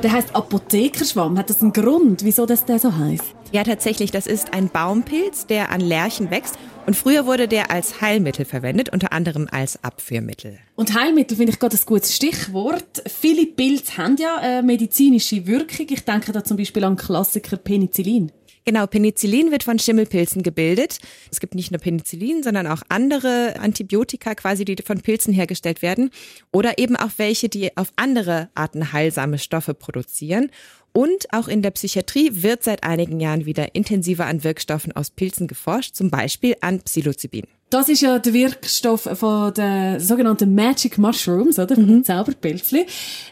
Der 0.03 0.13
heißt 0.13 0.35
Apothekerschwamm. 0.35 1.37
Hat 1.37 1.51
das 1.51 1.61
einen 1.61 1.75
Grund, 1.75 2.25
wieso 2.25 2.47
das 2.47 2.65
der 2.65 2.79
so 2.79 2.97
heißt? 2.97 3.35
Ja, 3.53 3.65
tatsächlich. 3.65 4.11
Das 4.11 4.27
ist 4.27 4.55
ein 4.55 4.71
Baumpilz, 4.71 5.47
der 5.47 5.71
an 5.71 5.83
Lärchen 5.83 6.31
wächst 6.31 6.57
und 6.87 6.97
früher 6.97 7.27
wurde 7.27 7.49
der 7.49 7.71
als 7.71 8.01
Heilmittel 8.01 8.47
verwendet, 8.47 8.89
unter 8.89 9.13
anderem 9.13 9.47
als 9.51 9.85
Abführmittel. 9.85 10.59
Und 10.75 10.95
Heilmittel 10.99 11.37
finde 11.37 11.53
ich 11.53 11.59
gerade 11.59 11.77
ein 11.77 11.83
gutes 11.85 12.17
Stichwort. 12.17 13.03
Viele 13.07 13.45
Pilze 13.45 13.99
haben 13.99 14.17
ja 14.17 14.39
eine 14.39 14.63
medizinische 14.63 15.47
Wirkung. 15.47 15.87
Ich 15.91 16.05
denke 16.05 16.33
da 16.33 16.43
zum 16.43 16.57
Beispiel 16.57 16.83
an 16.85 16.97
Klassiker 16.97 17.59
Penicillin. 17.59 18.33
Genau, 18.65 18.87
Penicillin 18.87 19.51
wird 19.51 19.63
von 19.63 19.79
Schimmelpilzen 19.79 20.43
gebildet. 20.43 20.99
Es 21.31 21.41
gibt 21.41 21.55
nicht 21.55 21.71
nur 21.71 21.81
Penicillin, 21.81 22.43
sondern 22.43 22.67
auch 22.67 22.83
andere 22.89 23.55
Antibiotika 23.59 24.35
quasi, 24.35 24.65
die 24.65 24.77
von 24.85 25.01
Pilzen 25.01 25.33
hergestellt 25.33 25.83
werden. 25.83 26.11
Oder 26.53 26.79
eben 26.79 26.97
auch 26.97 27.11
welche, 27.17 27.49
die 27.49 27.77
auf 27.77 27.93
andere 27.97 28.51
Arten 28.55 28.93
heilsame 28.93 29.39
Stoffe 29.39 29.75
produzieren. 29.75 30.51
Und 30.93 31.33
auch 31.33 31.49
in 31.49 31.63
der 31.63 31.71
Psychiatrie 31.71 32.31
wird 32.33 32.65
seit 32.65 32.83
einigen 32.83 33.21
Jahren 33.21 33.47
wieder 33.47 33.75
intensiver 33.75 34.27
an 34.27 34.43
Wirkstoffen 34.45 34.93
aus 34.93 35.11
Pilzen 35.11 35.47
geforscht, 35.47 35.95
zum 35.95 36.11
Beispiel 36.11 36.57
an 36.61 36.81
Psilocybin. 36.81 37.45
Das 37.71 37.89
ist 37.89 38.01
ja 38.01 38.19
der 38.19 38.33
Wirkstoff 38.33 39.03
von 39.15 39.55
den 39.55 40.01
sogenannten 40.01 40.55
Magic 40.57 40.99
Mushrooms, 40.99 41.59
oder? 41.61 41.77
Von 41.77 41.87
den 41.87 42.05
Zauberpilzli. 42.05 42.85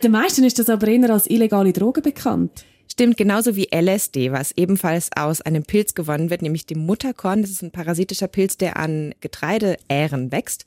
Den 0.02 0.12
meisten 0.12 0.44
ist 0.44 0.60
das 0.60 0.70
aber 0.70 0.86
eher 0.86 1.10
als 1.10 1.28
illegale 1.28 1.72
Droge 1.72 2.00
bekannt. 2.00 2.64
Stimmt, 2.90 3.16
genauso 3.16 3.55
wie 3.55 3.68
LSD, 3.70 4.33
was 4.33 4.53
ebenfalls 4.53 5.11
aus 5.14 5.40
einem 5.42 5.62
Pilz 5.62 5.94
gewonnen 5.94 6.31
wird, 6.31 6.42
nämlich 6.42 6.66
dem 6.66 6.85
Mutterkorn. 6.87 7.42
Das 7.42 7.51
ist 7.51 7.62
ein 7.62 7.70
parasitischer 7.70 8.29
Pilz, 8.29 8.57
der 8.57 8.77
an 8.77 9.14
Getreideähren 9.20 10.33
wächst. 10.33 10.64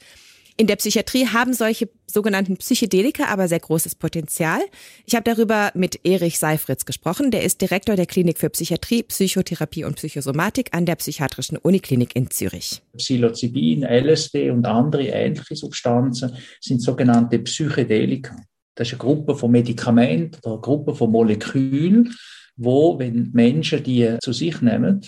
In 0.57 0.67
der 0.67 0.75
Psychiatrie 0.75 1.25
haben 1.25 1.53
solche 1.53 1.89
sogenannten 2.05 2.57
Psychedelika 2.57 3.25
aber 3.25 3.47
sehr 3.47 3.59
großes 3.59 3.95
Potenzial. 3.95 4.59
Ich 5.05 5.15
habe 5.15 5.23
darüber 5.23 5.71
mit 5.73 6.05
Erich 6.05 6.37
Seifritz 6.37 6.85
gesprochen. 6.85 7.31
Der 7.31 7.43
ist 7.43 7.61
Direktor 7.61 7.95
der 7.95 8.05
Klinik 8.05 8.37
für 8.37 8.49
Psychiatrie, 8.49 9.01
Psychotherapie 9.01 9.85
und 9.85 9.95
Psychosomatik 9.95 10.69
an 10.73 10.85
der 10.85 10.97
Psychiatrischen 10.97 11.57
Uniklinik 11.57 12.15
in 12.15 12.29
Zürich. 12.29 12.81
Psilocybin, 12.95 13.83
LSD 13.83 14.51
und 14.51 14.65
andere 14.67 15.07
ähnliche 15.07 15.55
Substanzen 15.55 16.37
sind 16.59 16.81
sogenannte 16.81 17.39
Psychedelika. 17.39 18.35
Das 18.75 18.87
ist 18.87 18.93
eine 18.93 18.99
Gruppe 18.99 19.35
von 19.35 19.51
Medikamenten 19.51 20.39
oder 20.43 20.53
eine 20.53 20.61
Gruppe 20.61 20.95
von 20.95 21.11
Molekülen, 21.11 22.15
wo, 22.55 22.97
wenn 22.99 23.31
Menschen 23.33 23.83
die 23.83 24.17
zu 24.21 24.33
sich 24.33 24.61
nehmen, 24.61 25.01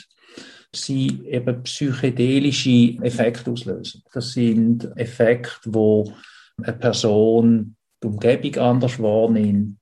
sie 0.76 1.22
eben 1.28 1.64
psychedelische 1.64 2.98
Effekte 3.02 3.52
auslösen. 3.52 4.04
Das 4.12 4.32
sind 4.32 4.90
Effekte, 4.96 5.60
wo 5.66 6.12
eine 6.62 6.74
Person 6.74 7.76
die 8.02 8.08
Umgebung 8.08 8.56
anders 8.58 9.00
wahrnimmt. 9.00 9.78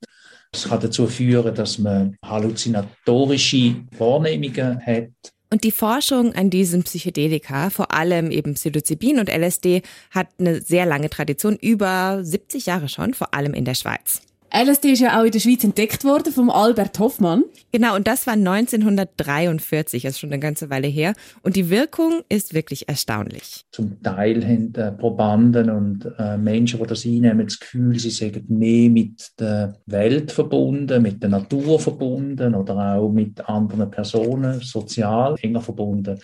Es 0.53 0.65
kann 0.65 0.81
dazu 0.81 1.07
führen, 1.07 1.55
dass 1.55 1.77
man 1.77 2.17
halluzinatorische 2.23 3.75
Wahrnehmungen 3.97 4.85
hat. 4.85 5.11
Und 5.53 5.65
die 5.65 5.71
Forschung 5.71 6.33
an 6.33 6.49
diesen 6.49 6.83
Psychedelika, 6.83 7.69
vor 7.69 7.93
allem 7.93 8.31
eben 8.31 8.53
Psilocybin 8.53 9.19
und 9.19 9.29
LSD, 9.29 9.81
hat 10.09 10.27
eine 10.39 10.61
sehr 10.61 10.85
lange 10.85 11.09
Tradition, 11.09 11.57
über 11.57 12.23
70 12.23 12.67
Jahre 12.67 12.87
schon, 12.87 13.13
vor 13.13 13.33
allem 13.33 13.53
in 13.53 13.65
der 13.65 13.75
Schweiz. 13.75 14.21
LSD 14.53 14.91
ist 14.91 14.99
ja 14.99 15.17
auch 15.17 15.23
in 15.23 15.31
der 15.31 15.39
Schweiz 15.39 15.63
entdeckt 15.63 16.03
worden 16.03 16.33
vom 16.33 16.49
Albert 16.49 16.99
Hoffmann. 16.99 17.45
Genau, 17.71 17.95
und 17.95 18.05
das 18.05 18.27
war 18.27 18.33
1943, 18.33 20.03
das 20.03 20.11
ist 20.13 20.19
schon 20.19 20.31
eine 20.31 20.41
ganze 20.41 20.69
Weile 20.69 20.87
her. 20.87 21.13
Und 21.41 21.55
die 21.55 21.69
Wirkung 21.69 22.21
ist 22.27 22.53
wirklich 22.53 22.89
erstaunlich. 22.89 23.63
Zum 23.71 24.03
Teil 24.03 24.45
haben 24.45 24.75
äh, 24.75 24.91
Probanden 24.91 25.69
und 25.69 26.05
äh, 26.19 26.37
Menschen, 26.37 26.81
die 26.81 26.85
das 26.85 27.05
einnehmen, 27.05 27.47
das 27.47 27.61
Gefühl, 27.61 27.97
sie 27.97 28.09
seien 28.09 28.43
mehr 28.49 28.89
mit 28.89 29.31
der 29.39 29.77
Welt 29.85 30.33
verbunden, 30.33 31.01
mit 31.01 31.23
der 31.23 31.29
Natur 31.29 31.79
verbunden 31.79 32.53
oder 32.53 32.97
auch 32.97 33.09
mit 33.09 33.47
anderen 33.47 33.89
Personen, 33.89 34.59
sozial 34.59 35.35
enger 35.41 35.61
verbunden. 35.61 36.19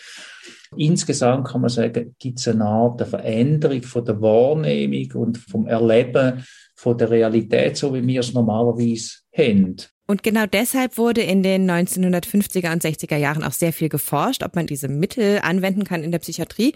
Insgesamt 0.76 1.48
kann 1.48 1.62
man 1.62 1.70
sagen, 1.70 2.14
gibt 2.20 2.40
es 2.40 2.48
eine 2.50 2.66
Art 2.66 3.00
der 3.00 3.08
Veränderung 3.08 3.84
von 3.84 4.04
der 4.04 4.20
Wahrnehmung 4.22 5.12
und 5.14 5.38
vom 5.38 5.66
Erleben 5.66 6.44
von 6.78 6.98
der 6.98 7.10
Realität, 7.10 7.76
so 7.76 7.94
wie 7.94 8.06
wir 8.06 8.20
es 8.20 8.34
normalerweise 8.34 9.10
haben. 9.36 9.76
Und 10.06 10.24
genau 10.24 10.46
deshalb 10.46 10.98
wurde 10.98 11.22
in 11.22 11.44
den 11.44 11.70
1950er 11.70 12.72
und 12.72 12.84
60er 12.84 13.18
Jahren 13.18 13.44
auch 13.44 13.52
sehr 13.52 13.74
viel 13.74 13.90
geforscht, 13.90 14.44
ob 14.44 14.56
man 14.56 14.68
diese 14.68 14.88
Mittel 14.88 15.40
anwenden 15.42 15.84
kann 15.84 16.04
in 16.04 16.12
der 16.12 16.20
Psychiatrie. 16.20 16.74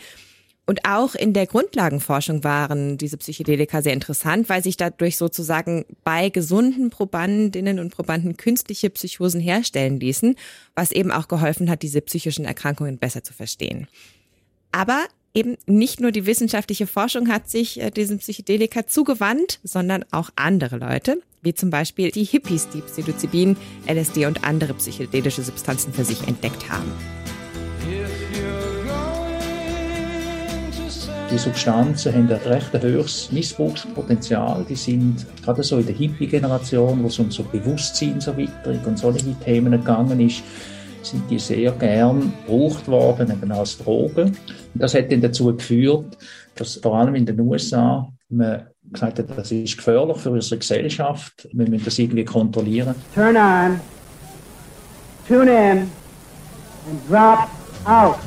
Und 0.65 0.85
auch 0.85 1.15
in 1.15 1.33
der 1.33 1.45
Grundlagenforschung 1.45 2.43
waren 2.43 2.97
diese 2.97 3.17
Psychedelika 3.17 3.81
sehr 3.81 3.93
interessant, 3.93 4.49
weil 4.49 4.63
sich 4.63 4.75
dadurch 4.75 5.17
sozusagen 5.17 5.85
bei 6.03 6.29
gesunden 6.29 6.89
Probandinnen 6.89 7.79
und 7.79 7.93
Probanden 7.93 8.37
künstliche 8.37 8.89
Psychosen 8.89 9.39
herstellen 9.39 9.99
ließen, 9.99 10.35
was 10.75 10.91
eben 10.91 11.11
auch 11.11 11.27
geholfen 11.27 11.69
hat, 11.69 11.83
diese 11.83 12.01
psychischen 12.01 12.45
Erkrankungen 12.45 12.97
besser 12.97 13.23
zu 13.23 13.33
verstehen. 13.33 13.87
Aber 14.71 15.05
eben 15.33 15.57
nicht 15.65 15.99
nur 15.99 16.11
die 16.11 16.25
wissenschaftliche 16.25 16.87
Forschung 16.87 17.29
hat 17.29 17.49
sich 17.49 17.79
äh, 17.79 17.91
diesem 17.91 18.19
Psychedelika 18.19 18.87
zugewandt, 18.87 19.59
sondern 19.63 20.05
auch 20.11 20.29
andere 20.35 20.77
Leute, 20.77 21.21
wie 21.41 21.53
zum 21.53 21.69
Beispiel 21.69 22.11
die 22.11 22.23
Hippies, 22.23 22.67
die 22.69 22.81
Psilocybin, 22.81 23.55
LSD 23.87 24.25
und 24.25 24.43
andere 24.43 24.73
psychedelische 24.73 25.43
Substanzen 25.43 25.93
für 25.93 26.03
sich 26.03 26.27
entdeckt 26.27 26.69
haben. 26.69 26.91
Die 31.31 31.37
Substanzen 31.37 32.13
haben 32.13 32.29
ein 32.29 32.51
recht 32.51 32.73
hohes 32.73 33.31
Missbrauchspotenzial. 33.31 34.65
Die 34.67 34.75
sind 34.75 35.25
gerade 35.45 35.63
so 35.63 35.77
in 35.77 35.85
der 35.85 35.95
Hippie-Generation, 35.95 37.01
wo 37.01 37.07
es 37.07 37.17
um 37.19 37.31
so 37.31 37.43
Bewusstseinserweiterung 37.43 38.83
und 38.83 38.99
solche 38.99 39.33
Themen 39.35 39.71
gegangen 39.71 40.19
ist, 40.19 40.43
sind 41.03 41.31
die 41.31 41.39
sehr 41.39 41.71
gern 41.71 42.33
gebraucht 42.45 42.85
worden 42.89 43.31
eben 43.31 43.49
als 43.51 43.77
Drogen. 43.77 44.37
Das 44.73 44.93
hat 44.93 45.11
dann 45.11 45.21
dazu 45.21 45.55
geführt, 45.55 46.17
dass 46.55 46.75
vor 46.75 46.95
allem 46.97 47.15
in 47.15 47.25
den 47.25 47.39
USA 47.39 48.07
man 48.29 48.67
gesagt 48.91 49.19
hat, 49.19 49.37
das 49.37 49.51
ist 49.51 49.77
gefährlich 49.77 50.17
für 50.17 50.31
unsere 50.31 50.59
Gesellschaft, 50.59 51.47
wir 51.53 51.67
müssen 51.69 51.85
das 51.85 51.99
irgendwie 51.99 52.25
kontrollieren. 52.25 52.95
Turn 53.13 53.37
on, 53.37 53.79
tune 55.27 55.51
in 55.51 55.77
and 56.87 57.09
drop 57.09 57.47
out. 57.85 58.17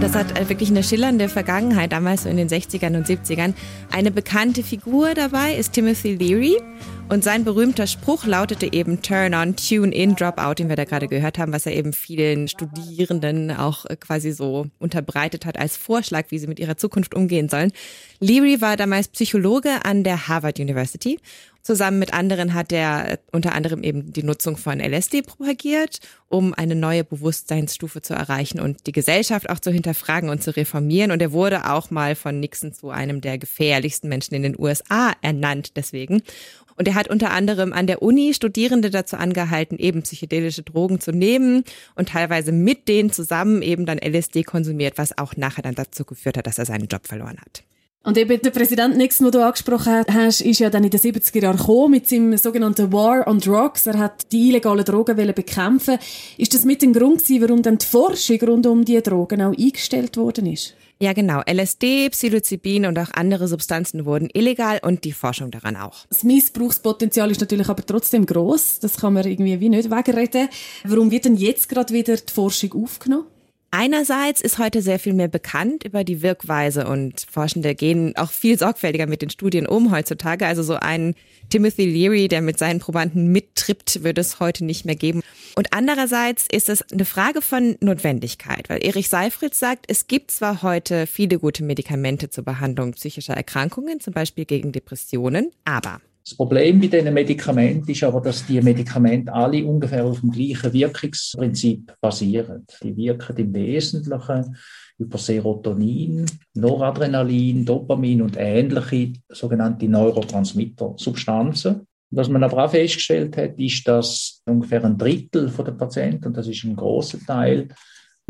Das 0.00 0.14
hat 0.14 0.36
äh, 0.36 0.48
wirklich 0.48 0.70
eine 0.70 0.82
schillernde 0.82 1.28
Vergangenheit, 1.28 1.92
damals 1.92 2.24
so 2.24 2.28
in 2.28 2.36
den 2.36 2.48
60ern 2.48 2.96
und 2.96 3.06
70ern. 3.06 3.54
Eine 3.92 4.10
bekannte 4.10 4.64
Figur 4.64 5.14
dabei 5.14 5.54
ist 5.54 5.74
Timothy 5.74 6.16
Leary. 6.16 6.56
Und 7.08 7.22
sein 7.22 7.44
berühmter 7.44 7.86
Spruch 7.86 8.24
lautete 8.24 8.72
eben 8.72 9.02
Turn 9.02 9.34
on, 9.34 9.54
Tune 9.54 9.94
in, 9.94 10.16
Drop 10.16 10.38
out, 10.38 10.58
den 10.58 10.68
wir 10.68 10.76
da 10.76 10.84
gerade 10.84 11.06
gehört 11.06 11.38
haben, 11.38 11.52
was 11.52 11.66
er 11.66 11.76
eben 11.76 11.92
vielen 11.92 12.48
Studierenden 12.48 13.50
auch 13.52 13.84
äh, 13.86 13.96
quasi 13.96 14.32
so 14.32 14.66
unterbreitet 14.80 15.46
hat 15.46 15.58
als 15.58 15.76
Vorschlag, 15.76 16.26
wie 16.30 16.38
sie 16.38 16.48
mit 16.48 16.58
ihrer 16.58 16.76
Zukunft 16.76 17.14
umgehen 17.14 17.48
sollen. 17.48 17.70
Leary 18.18 18.60
war 18.60 18.76
damals 18.76 19.08
Psychologe 19.08 19.84
an 19.84 20.02
der 20.02 20.26
Harvard 20.26 20.58
University 20.58 21.20
Zusammen 21.62 22.00
mit 22.00 22.12
anderen 22.12 22.54
hat 22.54 22.72
er 22.72 23.20
unter 23.30 23.54
anderem 23.54 23.84
eben 23.84 24.12
die 24.12 24.24
Nutzung 24.24 24.56
von 24.56 24.80
LSD 24.80 25.22
propagiert, 25.22 26.00
um 26.28 26.54
eine 26.54 26.74
neue 26.74 27.04
Bewusstseinsstufe 27.04 28.02
zu 28.02 28.14
erreichen 28.14 28.58
und 28.58 28.88
die 28.88 28.92
Gesellschaft 28.92 29.48
auch 29.48 29.60
zu 29.60 29.70
hinterfragen 29.70 30.28
und 30.28 30.42
zu 30.42 30.56
reformieren. 30.56 31.12
Und 31.12 31.22
er 31.22 31.30
wurde 31.30 31.70
auch 31.70 31.92
mal 31.92 32.16
von 32.16 32.40
Nixon 32.40 32.72
zu 32.72 32.90
einem 32.90 33.20
der 33.20 33.38
gefährlichsten 33.38 34.08
Menschen 34.08 34.34
in 34.34 34.42
den 34.42 34.58
USA 34.58 35.12
ernannt 35.22 35.76
deswegen. 35.76 36.22
Und 36.76 36.88
er 36.88 36.94
hat 36.94 37.06
unter 37.08 37.30
anderem 37.30 37.72
an 37.72 37.86
der 37.86 38.02
Uni 38.02 38.34
Studierende 38.34 38.90
dazu 38.90 39.16
angehalten, 39.16 39.78
eben 39.78 40.02
psychedelische 40.02 40.64
Drogen 40.64 40.98
zu 40.98 41.12
nehmen 41.12 41.62
und 41.94 42.08
teilweise 42.08 42.50
mit 42.50 42.88
denen 42.88 43.12
zusammen 43.12 43.62
eben 43.62 43.86
dann 43.86 43.98
LSD 43.98 44.42
konsumiert, 44.42 44.98
was 44.98 45.16
auch 45.16 45.36
nachher 45.36 45.62
dann 45.62 45.76
dazu 45.76 46.04
geführt 46.04 46.38
hat, 46.38 46.48
dass 46.48 46.58
er 46.58 46.66
seinen 46.66 46.88
Job 46.88 47.06
verloren 47.06 47.38
hat. 47.38 47.62
Und 48.04 48.18
eben 48.18 48.40
der 48.42 48.50
Präsident 48.50 48.96
Nixon, 48.96 49.26
den 49.26 49.40
du 49.40 49.46
angesprochen 49.46 50.04
hast, 50.12 50.40
ist 50.40 50.58
ja 50.58 50.70
dann 50.70 50.82
in 50.82 50.90
den 50.90 50.98
70er 50.98 51.40
Jahren 51.40 51.56
gekommen 51.56 51.92
mit 51.92 52.08
seinem 52.08 52.36
sogenannten 52.36 52.92
War 52.92 53.28
on 53.28 53.38
Drugs. 53.38 53.86
Er 53.86 53.96
hat 53.96 54.32
die 54.32 54.48
illegalen 54.48 54.84
Drogen 54.84 55.16
bekämpfen. 55.16 55.98
Ist 56.36 56.52
das 56.52 56.64
mit 56.64 56.82
dem 56.82 56.92
Grund 56.92 57.22
gewesen, 57.22 57.42
warum 57.42 57.62
dann 57.62 57.78
die 57.78 57.86
Forschung 57.86 58.40
rund 58.40 58.66
um 58.66 58.84
diese 58.84 59.02
Drogen 59.02 59.40
auch 59.42 59.56
eingestellt 59.56 60.16
worden 60.16 60.46
ist? 60.46 60.74
Ja, 60.98 61.12
genau. 61.12 61.42
LSD, 61.48 62.10
Psilocybin 62.10 62.86
und 62.86 62.98
auch 62.98 63.10
andere 63.12 63.46
Substanzen 63.46 64.04
wurden 64.04 64.28
illegal 64.32 64.80
und 64.82 65.04
die 65.04 65.12
Forschung 65.12 65.52
daran 65.52 65.76
auch. 65.76 66.06
Das 66.08 66.24
Missbrauchspotenzial 66.24 67.30
ist 67.30 67.40
natürlich 67.40 67.68
aber 67.68 67.86
trotzdem 67.86 68.26
groß. 68.26 68.80
Das 68.80 68.96
kann 68.96 69.12
man 69.12 69.26
irgendwie 69.26 69.60
wie 69.60 69.68
nicht 69.68 69.90
wegreden. 69.90 70.48
Warum 70.84 71.12
wird 71.12 71.24
denn 71.24 71.36
jetzt 71.36 71.68
gerade 71.68 71.92
wieder 71.94 72.16
die 72.16 72.32
Forschung 72.32 72.84
aufgenommen? 72.84 73.26
Einerseits 73.74 74.42
ist 74.42 74.58
heute 74.58 74.82
sehr 74.82 74.98
viel 74.98 75.14
mehr 75.14 75.28
bekannt 75.28 75.84
über 75.84 76.04
die 76.04 76.20
Wirkweise 76.20 76.86
und 76.86 77.24
Forschende 77.30 77.74
gehen 77.74 78.14
auch 78.18 78.30
viel 78.30 78.58
sorgfältiger 78.58 79.06
mit 79.06 79.22
den 79.22 79.30
Studien 79.30 79.66
um 79.66 79.90
heutzutage. 79.90 80.46
Also 80.46 80.62
so 80.62 80.74
ein 80.74 81.14
Timothy 81.48 81.86
Leary, 81.86 82.28
der 82.28 82.42
mit 82.42 82.58
seinen 82.58 82.80
Probanden 82.80 83.32
mittrippt, 83.32 84.04
wird 84.04 84.18
es 84.18 84.40
heute 84.40 84.66
nicht 84.66 84.84
mehr 84.84 84.94
geben. 84.94 85.22
Und 85.56 85.72
andererseits 85.72 86.46
ist 86.52 86.68
es 86.68 86.82
eine 86.92 87.06
Frage 87.06 87.40
von 87.40 87.76
Notwendigkeit, 87.80 88.68
weil 88.68 88.84
Erich 88.84 89.08
Seifried 89.08 89.54
sagt, 89.54 89.86
es 89.88 90.06
gibt 90.06 90.32
zwar 90.32 90.62
heute 90.62 91.06
viele 91.06 91.38
gute 91.38 91.64
Medikamente 91.64 92.28
zur 92.28 92.44
Behandlung 92.44 92.92
psychischer 92.92 93.34
Erkrankungen, 93.34 94.00
zum 94.00 94.12
Beispiel 94.12 94.44
gegen 94.44 94.72
Depressionen, 94.72 95.50
aber 95.64 96.02
das 96.24 96.34
Problem 96.34 96.80
bei 96.80 96.86
diesen 96.86 97.12
Medikamenten 97.12 97.90
ist 97.90 98.04
aber, 98.04 98.20
dass 98.20 98.46
die 98.46 98.60
Medikamente 98.60 99.32
alle 99.32 99.64
ungefähr 99.64 100.04
auf 100.04 100.20
dem 100.20 100.30
gleichen 100.30 100.72
Wirkungsprinzip 100.72 101.94
basieren. 102.00 102.64
Die 102.82 102.96
wirken 102.96 103.36
im 103.36 103.54
Wesentlichen 103.54 104.56
über 104.98 105.18
Serotonin, 105.18 106.26
Noradrenalin, 106.54 107.64
Dopamin 107.64 108.22
und 108.22 108.36
ähnliche 108.38 109.14
sogenannte 109.28 109.88
Neurotransmitter-Substanzen. 109.88 111.86
Was 112.10 112.28
man 112.28 112.44
aber 112.44 112.64
auch 112.64 112.70
festgestellt 112.70 113.36
hat, 113.36 113.58
ist, 113.58 113.88
dass 113.88 114.42
ungefähr 114.44 114.84
ein 114.84 114.98
Drittel 114.98 115.50
der 115.50 115.72
Patienten, 115.72 116.26
und 116.26 116.36
das 116.36 116.46
ist 116.46 116.62
ein 116.62 116.76
großer 116.76 117.18
Teil, 117.26 117.68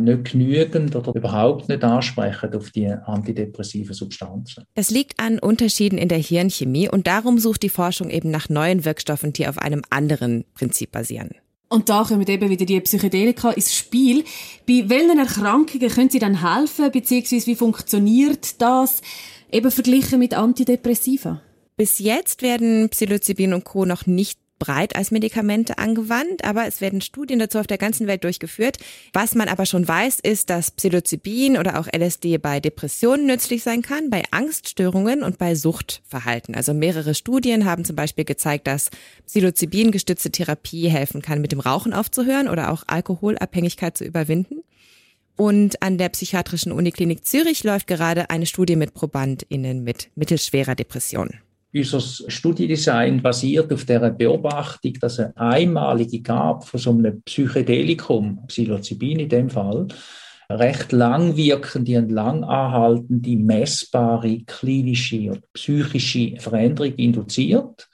nicht 0.04 0.32
genügend 0.32 0.94
oder 0.96 1.14
überhaupt 1.14 1.68
nicht 1.68 1.84
ansprechen 1.84 2.54
auf 2.54 2.70
die 2.70 2.88
antidepressive 2.88 3.94
Substanzen. 3.94 4.64
Das 4.74 4.90
liegt 4.90 5.18
an 5.18 5.38
Unterschieden 5.38 5.98
in 5.98 6.08
der 6.08 6.18
Hirnchemie 6.18 6.88
und 6.88 7.06
darum 7.06 7.38
sucht 7.38 7.62
die 7.62 7.68
Forschung 7.68 8.10
eben 8.10 8.30
nach 8.30 8.48
neuen 8.48 8.84
Wirkstoffen, 8.84 9.32
die 9.32 9.46
auf 9.46 9.58
einem 9.58 9.82
anderen 9.90 10.44
Prinzip 10.54 10.92
basieren. 10.92 11.30
Und 11.68 11.88
da 11.88 12.04
kommen 12.04 12.26
eben 12.28 12.50
wieder 12.50 12.66
die 12.66 12.80
Psychedelika 12.82 13.50
ins 13.52 13.74
Spiel. 13.74 14.24
Bei 14.68 14.84
welchen 14.88 15.18
Erkrankungen 15.18 15.88
können 15.88 16.10
sie 16.10 16.18
dann 16.18 16.42
helfen, 16.42 16.90
beziehungsweise 16.92 17.46
wie 17.46 17.54
funktioniert 17.54 18.60
das, 18.60 19.00
eben 19.50 19.70
verglichen 19.70 20.18
mit 20.18 20.34
Antidepressiva? 20.34 21.40
Bis 21.78 21.98
jetzt 21.98 22.42
werden 22.42 22.90
Psilocybin 22.90 23.54
und 23.54 23.64
Co. 23.64 23.86
noch 23.86 24.04
nicht 24.04 24.38
breit 24.62 24.94
als 24.94 25.11
Medikamente 25.11 25.79
angewandt, 25.79 26.44
aber 26.44 26.68
es 26.68 26.81
werden 26.81 27.01
Studien 27.01 27.40
dazu 27.40 27.59
auf 27.59 27.66
der 27.66 27.79
ganzen 27.79 28.07
Welt 28.07 28.22
durchgeführt. 28.22 28.77
Was 29.12 29.35
man 29.35 29.48
aber 29.48 29.66
schon 29.66 29.88
weiß, 29.88 30.20
ist, 30.20 30.51
dass 30.51 30.70
Psilocybin 30.70 31.59
oder 31.59 31.81
auch 31.81 31.88
LSD 31.92 32.38
bei 32.38 32.61
Depressionen 32.61 33.27
nützlich 33.27 33.64
sein 33.64 33.83
kann, 33.83 34.09
bei 34.09 34.22
Angststörungen 34.31 35.25
und 35.25 35.37
bei 35.37 35.57
Suchtverhalten. 35.57 36.55
Also 36.55 36.75
mehrere 36.75 37.16
Studien 37.16 37.64
haben 37.64 37.85
zum 37.85 37.96
Beispiel 37.96 38.25
gezeigt, 38.25 38.68
dass 38.68 38.90
Psilocybin 39.27 39.90
gestützte 39.90 40.31
Therapie 40.31 40.88
helfen 40.88 41.22
kann, 41.22 41.40
mit 41.40 41.51
dem 41.51 41.59
Rauchen 41.59 41.92
aufzuhören 41.92 42.48
oder 42.48 42.70
auch 42.70 42.85
Alkoholabhängigkeit 42.87 43.98
zu 43.98 44.05
überwinden. 44.05 44.62
Und 45.35 45.83
an 45.83 45.98
der 45.98 46.11
Psychiatrischen 46.11 46.70
Uniklinik 46.70 47.27
Zürich 47.27 47.64
läuft 47.64 47.88
gerade 47.88 48.31
eine 48.31 48.46
Studie 48.46 48.77
mit 48.77 48.94
ProbandInnen 48.94 49.83
mit 49.83 50.11
mittelschwerer 50.14 50.77
Depression. 50.77 51.40
Unser 51.74 52.00
Studiedesign 52.00 53.22
basiert 53.22 53.72
auf 53.72 53.87
der 53.87 54.11
Beobachtung, 54.11 54.92
dass 55.00 55.18
eine 55.18 55.35
einmalige 55.37 56.20
Gabe 56.20 56.66
von 56.66 56.78
so 56.78 56.90
einem 56.90 57.22
Psychedelikum, 57.22 58.46
Psilocybin 58.46 59.20
in 59.20 59.28
dem 59.30 59.48
Fall, 59.48 59.88
recht 60.50 60.92
langwirkende 60.92 61.98
und 61.98 62.11
lang 62.11 62.44
anhaltende, 62.44 63.37
messbare 63.37 64.40
klinische 64.46 65.30
und 65.30 65.52
psychische 65.54 66.35
Veränderung 66.38 66.94
induziert, 66.96 67.88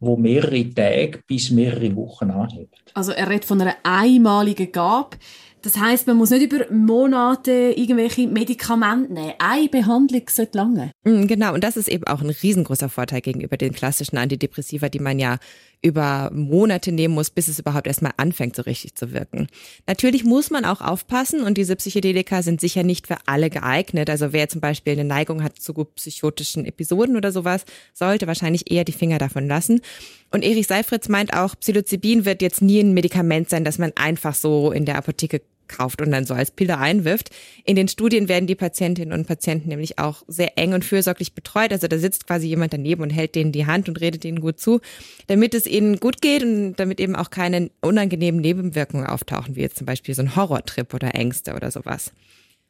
wo 0.00 0.16
mehrere 0.16 0.70
Tage 0.70 1.20
bis 1.26 1.50
mehrere 1.50 1.94
Wochen 1.96 2.30
anhebt. 2.30 2.92
Also 2.94 3.12
er 3.12 3.28
redet 3.28 3.44
von 3.44 3.60
einer 3.60 3.76
einmaligen 3.82 4.72
Gabe. 4.72 5.18
Das 5.62 5.76
heißt, 5.76 6.06
man 6.06 6.16
muss 6.16 6.30
nicht 6.30 6.52
über 6.52 6.70
Monate 6.72 7.74
irgendwelche 7.76 8.26
Medikamente 8.26 9.12
nehmen. 9.12 9.34
Eine 9.38 9.68
Behandlung 9.68 10.22
sollte 10.28 10.58
lange. 10.58 10.92
Mm, 11.04 11.26
genau, 11.26 11.54
und 11.54 11.64
das 11.64 11.76
ist 11.76 11.88
eben 11.88 12.04
auch 12.04 12.20
ein 12.20 12.30
riesengroßer 12.30 12.88
Vorteil 12.88 13.20
gegenüber 13.20 13.56
den 13.56 13.72
klassischen 13.72 14.18
Antidepressiva, 14.18 14.88
die 14.88 15.00
man 15.00 15.18
ja 15.18 15.38
über 15.80 16.30
Monate 16.32 16.90
nehmen 16.90 17.14
muss, 17.14 17.30
bis 17.30 17.46
es 17.48 17.58
überhaupt 17.58 17.86
erstmal 17.86 18.12
anfängt, 18.16 18.56
so 18.56 18.62
richtig 18.62 18.96
zu 18.96 19.12
wirken. 19.12 19.46
Natürlich 19.86 20.24
muss 20.24 20.50
man 20.50 20.64
auch 20.64 20.80
aufpassen 20.80 21.42
und 21.42 21.56
diese 21.56 21.76
Psychedelika 21.76 22.42
sind 22.42 22.60
sicher 22.60 22.82
nicht 22.82 23.06
für 23.06 23.16
alle 23.26 23.48
geeignet. 23.48 24.10
Also 24.10 24.32
wer 24.32 24.48
zum 24.48 24.60
Beispiel 24.60 24.94
eine 24.94 25.04
Neigung 25.04 25.42
hat 25.42 25.56
zu 25.56 25.72
psychotischen 25.72 26.64
Episoden 26.64 27.16
oder 27.16 27.30
sowas, 27.30 27.64
sollte 27.94 28.26
wahrscheinlich 28.26 28.70
eher 28.70 28.84
die 28.84 28.92
Finger 28.92 29.18
davon 29.18 29.46
lassen. 29.46 29.80
Und 30.32 30.44
Erich 30.44 30.66
Seifritz 30.66 31.08
meint 31.08 31.32
auch, 31.32 31.54
Psilocybin 31.54 32.24
wird 32.24 32.42
jetzt 32.42 32.60
nie 32.60 32.80
ein 32.80 32.92
Medikament 32.92 33.48
sein, 33.48 33.64
das 33.64 33.78
man 33.78 33.92
einfach 33.94 34.34
so 34.34 34.72
in 34.72 34.84
der 34.84 34.96
Apotheke 34.96 35.42
kauft 35.68 36.02
und 36.02 36.10
dann 36.10 36.24
so 36.24 36.34
als 36.34 36.50
Pille 36.50 36.78
einwirft. 36.78 37.30
In 37.64 37.76
den 37.76 37.88
Studien 37.88 38.28
werden 38.28 38.46
die 38.46 38.54
Patientinnen 38.54 39.18
und 39.18 39.26
Patienten 39.26 39.68
nämlich 39.68 39.98
auch 39.98 40.22
sehr 40.26 40.58
eng 40.58 40.72
und 40.72 40.84
fürsorglich 40.84 41.34
betreut. 41.34 41.72
Also 41.72 41.88
da 41.88 41.98
sitzt 41.98 42.26
quasi 42.26 42.46
jemand 42.46 42.72
daneben 42.72 43.02
und 43.02 43.10
hält 43.10 43.34
denen 43.34 43.52
die 43.52 43.66
Hand 43.66 43.88
und 43.88 44.00
redet 44.00 44.24
ihnen 44.24 44.40
gut 44.40 44.58
zu, 44.58 44.80
damit 45.26 45.54
es 45.54 45.66
ihnen 45.66 46.00
gut 46.00 46.20
geht 46.20 46.42
und 46.42 46.76
damit 46.76 47.00
eben 47.00 47.16
auch 47.16 47.30
keine 47.30 47.70
unangenehmen 47.80 48.40
Nebenwirkungen 48.40 49.06
auftauchen, 49.06 49.56
wie 49.56 49.60
jetzt 49.60 49.76
zum 49.76 49.86
Beispiel 49.86 50.14
so 50.14 50.22
ein 50.22 50.36
Horrortrip 50.36 50.92
oder 50.94 51.14
Ängste 51.14 51.54
oder 51.54 51.70
sowas. 51.70 52.12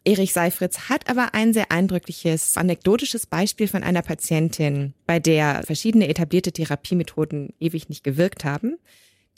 Erich 0.04 0.32
Seifritz 0.32 0.88
hat 0.88 1.10
aber 1.10 1.34
ein 1.34 1.52
sehr 1.52 1.70
eindrückliches, 1.70 2.56
anekdotisches 2.56 3.26
Beispiel 3.26 3.68
von 3.68 3.82
einer 3.82 4.00
Patientin, 4.02 4.94
bei 5.06 5.18
der 5.18 5.62
verschiedene 5.64 6.08
etablierte 6.08 6.52
Therapiemethoden 6.52 7.52
ewig 7.60 7.88
nicht 7.88 8.04
gewirkt 8.04 8.44
haben. 8.44 8.78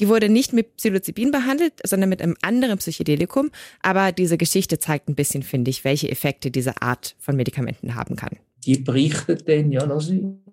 Die 0.00 0.08
wurde 0.08 0.28
nicht 0.28 0.52
mit 0.52 0.76
Psilocybin 0.76 1.30
behandelt, 1.30 1.74
sondern 1.84 2.08
mit 2.08 2.22
einem 2.22 2.36
anderen 2.42 2.78
Psychedelikum. 2.78 3.50
Aber 3.82 4.12
diese 4.12 4.38
Geschichte 4.38 4.78
zeigt 4.78 5.08
ein 5.08 5.14
bisschen, 5.14 5.42
finde 5.42 5.70
ich, 5.70 5.84
welche 5.84 6.10
Effekte 6.10 6.50
diese 6.50 6.80
Art 6.80 7.14
von 7.18 7.36
Medikamenten 7.36 7.94
haben 7.94 8.16
kann. 8.16 8.36
Die 8.64 8.78
berichtet 8.78 9.48
dann, 9.48 9.70
ja, 9.70 9.86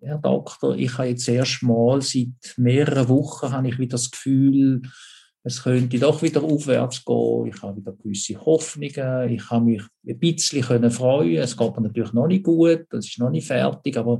Herr 0.01 0.17
Doktor, 0.17 0.75
ich 0.75 0.97
habe 0.97 1.10
jetzt 1.10 1.27
erst 1.27 1.63
mal 1.63 2.01
seit 2.01 2.55
mehreren 2.57 3.10
Wochen 3.10 3.51
habe 3.51 3.67
ich 3.69 3.79
wieder 3.79 3.91
das 3.91 4.12
Gefühl, 4.12 4.81
es 5.43 5.63
könnte 5.63 5.97
doch 5.97 6.21
wieder 6.21 6.43
aufwärts 6.43 7.05
gehen. 7.05 7.47
Ich 7.47 7.62
habe 7.62 7.77
wieder 7.77 7.93
gewisse 7.93 8.38
Hoffnungen. 8.45 9.29
Ich 9.29 9.49
habe 9.49 9.65
mich 9.65 9.81
ein 10.05 10.19
bisschen 10.19 10.91
freuen. 10.91 11.38
Es 11.38 11.55
geht 11.55 11.77
mir 11.77 11.83
natürlich 11.83 12.12
noch 12.12 12.27
nicht 12.27 12.43
gut. 12.43 12.86
Das 12.89 13.05
ist 13.05 13.17
noch 13.19 13.29
nicht 13.29 13.47
fertig. 13.47 13.95
Aber 13.95 14.19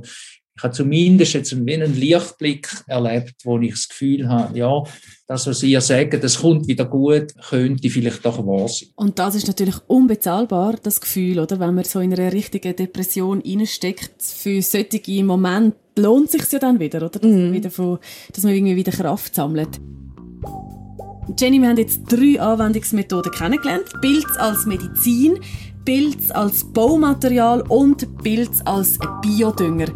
ich 0.58 0.64
habe 0.64 0.74
zumindest 0.74 1.34
jetzt 1.34 1.52
einen 1.52 1.94
Lichtblick 1.94 2.68
erlebt, 2.88 3.34
wo 3.44 3.60
ich 3.60 3.70
das 3.70 3.88
Gefühl 3.88 4.28
habe, 4.28 4.58
ja, 4.58 4.82
das, 5.28 5.46
was 5.46 5.62
ihr 5.62 5.80
sagt, 5.80 6.24
das 6.24 6.40
kommt 6.40 6.66
wieder 6.66 6.84
gut, 6.84 7.32
könnte 7.48 7.88
vielleicht 7.88 8.26
doch 8.26 8.44
wahr 8.44 8.66
sein. 8.66 8.88
Und 8.96 9.20
das 9.20 9.36
ist 9.36 9.46
natürlich 9.46 9.76
unbezahlbar, 9.86 10.74
das 10.82 11.00
Gefühl, 11.00 11.38
oder? 11.38 11.60
Wenn 11.60 11.76
man 11.76 11.84
so 11.84 12.00
in 12.00 12.12
einer 12.12 12.32
richtigen 12.32 12.74
Depression 12.74 13.40
reinsteckt, 13.40 14.20
für 14.20 14.60
solche 14.60 15.22
Momente 15.22 15.76
lohnt 15.96 16.26
es 16.26 16.32
sich 16.32 16.50
ja 16.50 16.58
dann 16.58 16.80
wieder, 16.80 16.98
oder? 16.98 17.20
Dass, 17.20 17.30
mm. 17.30 17.42
man 17.44 17.52
wieder 17.52 17.70
von, 17.70 17.98
dass 18.32 18.42
man 18.42 18.52
irgendwie 18.52 18.74
wieder 18.74 18.90
Kraft 18.90 19.36
sammelt. 19.36 19.80
Jenny, 21.38 21.60
wir 21.60 21.68
haben 21.68 21.76
jetzt 21.76 22.00
drei 22.08 22.40
Anwendungsmethoden 22.40 23.30
kennengelernt. 23.30 23.84
Pilz 24.00 24.36
als 24.38 24.66
Medizin, 24.66 25.38
Pilz 25.84 26.32
als 26.32 26.64
Baumaterial 26.64 27.62
und 27.68 28.22
Pilz 28.24 28.60
als 28.64 28.98
Biodünger. 29.22 29.86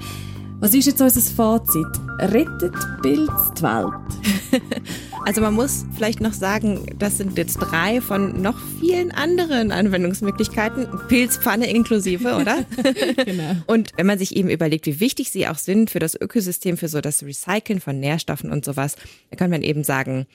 Was 0.63 0.75
ist 0.75 0.87
jetzt 0.87 1.03
unser 1.03 1.21
Fazit? 1.21 1.89
Rettet 2.21 2.73
Pilz 3.03 3.33
die 3.59 3.63
Welt? 3.65 4.63
also 5.27 5.41
man 5.41 5.55
muss 5.55 5.85
vielleicht 5.97 6.21
noch 6.21 6.33
sagen, 6.33 6.87
das 7.01 7.19
sind 7.19 7.37
jetzt 7.37 7.57
drei 7.57 8.01
von 8.01 8.41
noch 8.41 8.57
vielen 8.79 9.11
anderen 9.11 9.73
Anwendungsmöglichkeiten, 9.73 10.87
Pilzpfanne 11.09 11.69
inklusive, 11.69 12.37
oder? 12.37 12.65
genau. 13.25 13.57
Und 13.67 13.91
wenn 13.97 14.07
man 14.07 14.21
sich 14.21 14.37
eben 14.37 14.51
überlegt, 14.51 14.87
wie 14.87 15.01
wichtig 15.01 15.33
sie 15.33 15.49
auch 15.49 15.59
sind 15.59 15.91
für 15.91 15.99
das 15.99 16.15
Ökosystem, 16.15 16.77
für 16.77 16.87
so 16.87 17.01
das 17.01 17.25
Recyceln 17.25 17.81
von 17.81 17.99
Nährstoffen 17.99 18.53
und 18.53 18.65
sowas, 18.65 18.95
dann 19.31 19.39
kann 19.39 19.51
man 19.51 19.63
eben 19.63 19.83
sagen, 19.83 20.27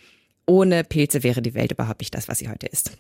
ohne 0.46 0.84
Pilze 0.84 1.24
wäre 1.24 1.42
die 1.42 1.54
Welt 1.54 1.72
überhaupt 1.72 2.02
nicht 2.02 2.14
das, 2.14 2.28
was 2.28 2.40
sie 2.40 2.50
heute 2.50 2.68
ist. 2.68 2.92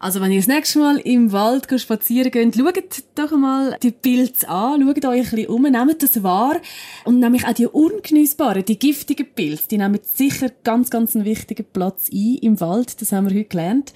Also 0.00 0.20
wenn 0.20 0.30
ihr 0.30 0.38
das 0.38 0.46
nächste 0.46 0.78
Mal 0.78 0.98
im 0.98 1.32
Wald 1.32 1.66
spazieren 1.80 2.30
geht, 2.30 2.56
schaut 2.56 3.02
doch 3.16 3.32
mal 3.32 3.76
die 3.82 3.90
Pilze 3.90 4.48
an, 4.48 4.82
schaut 4.82 5.04
euch 5.04 5.04
ein 5.04 5.30
bisschen 5.30 5.46
um, 5.48 5.62
nehmt 5.62 6.02
das 6.02 6.22
wahr 6.22 6.56
und 7.04 7.18
nämlich 7.18 7.44
auch 7.46 7.52
die 7.52 7.66
ungenießbaren, 7.66 8.64
die 8.64 8.78
giftigen 8.78 9.26
Pilze, 9.34 9.68
die 9.68 9.78
nehmen 9.78 9.98
sicher 10.02 10.50
ganz, 10.62 10.90
ganz 10.90 11.16
einen 11.16 11.24
wichtigen 11.24 11.66
Platz 11.72 12.08
ein 12.12 12.38
im 12.42 12.60
Wald, 12.60 13.00
das 13.00 13.10
haben 13.10 13.28
wir 13.28 13.36
heute 13.36 13.48
gelernt. 13.48 13.92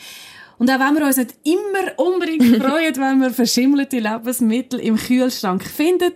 Und 0.58 0.70
auch 0.70 0.80
wenn 0.80 0.94
wir 0.94 1.06
uns 1.06 1.16
nicht 1.16 1.34
immer 1.44 1.98
unbedingt 1.98 2.56
freuen, 2.62 2.96
wenn 2.96 3.20
wir 3.20 3.30
verschimmelte 3.30 4.00
Lebensmittel 4.00 4.80
im 4.80 4.96
Kühlschrank 4.96 5.64
finden, 5.64 6.12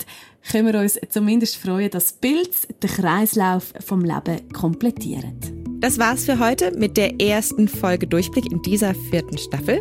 können 0.50 0.72
wir 0.72 0.80
uns 0.80 0.98
zumindest 1.10 1.56
freuen, 1.56 1.90
dass 1.90 2.12
Pilze 2.12 2.68
den 2.82 2.90
Kreislauf 2.90 3.72
vom 3.84 4.04
Leben 4.04 4.52
komplettieren. 4.52 5.55
Das 5.80 5.98
war's 5.98 6.24
für 6.24 6.38
heute 6.38 6.72
mit 6.76 6.96
der 6.96 7.20
ersten 7.20 7.68
Folge 7.68 8.06
Durchblick 8.06 8.50
in 8.50 8.62
dieser 8.62 8.94
vierten 8.94 9.36
Staffel. 9.36 9.78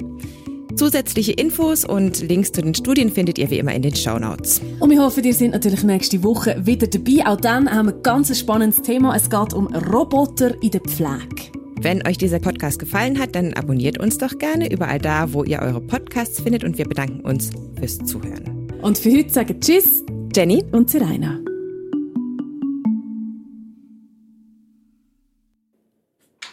Zusätzliche 0.75 1.31
Infos 1.31 1.85
und 1.85 2.21
Links 2.21 2.51
zu 2.51 2.61
den 2.61 2.75
Studien 2.75 3.09
findet 3.09 3.37
ihr 3.37 3.49
wie 3.49 3.59
immer 3.59 3.73
in 3.73 3.81
den 3.81 3.95
Show 3.95 4.19
Notes. 4.19 4.61
Und 4.81 4.89
wir 4.89 5.01
hoffen, 5.01 5.23
ihr 5.23 5.33
seid 5.33 5.51
natürlich 5.51 5.83
nächste 5.83 6.21
Woche 6.21 6.57
wieder 6.65 6.87
dabei. 6.87 7.25
Auch 7.25 7.39
dann 7.39 7.71
haben 7.71 7.87
wir 7.87 7.95
ein 7.95 8.03
ganz 8.03 8.37
spannendes 8.37 8.81
Thema. 8.81 9.15
Es 9.15 9.29
geht 9.29 9.53
um 9.53 9.67
Roboter 9.67 10.61
in 10.61 10.71
der 10.71 10.81
Pflege. 10.81 11.51
Wenn 11.79 12.05
euch 12.05 12.17
dieser 12.17 12.39
Podcast 12.39 12.79
gefallen 12.79 13.17
hat, 13.17 13.35
dann 13.35 13.53
abonniert 13.53 13.97
uns 13.99 14.17
doch 14.17 14.37
gerne 14.37 14.71
überall 14.71 14.99
da, 14.99 15.31
wo 15.31 15.43
ihr 15.43 15.59
eure 15.59 15.79
Podcasts 15.79 16.41
findet 16.41 16.65
und 16.65 16.77
wir 16.77 16.85
bedanken 16.85 17.21
uns 17.21 17.51
fürs 17.79 17.99
Zuhören. 17.99 18.69
Und 18.81 18.97
für 18.97 19.11
heute 19.11 19.29
sagen 19.29 19.61
Tschüss, 19.61 20.03
Jenny 20.35 20.61
und 20.73 20.89
Serena. 20.89 21.39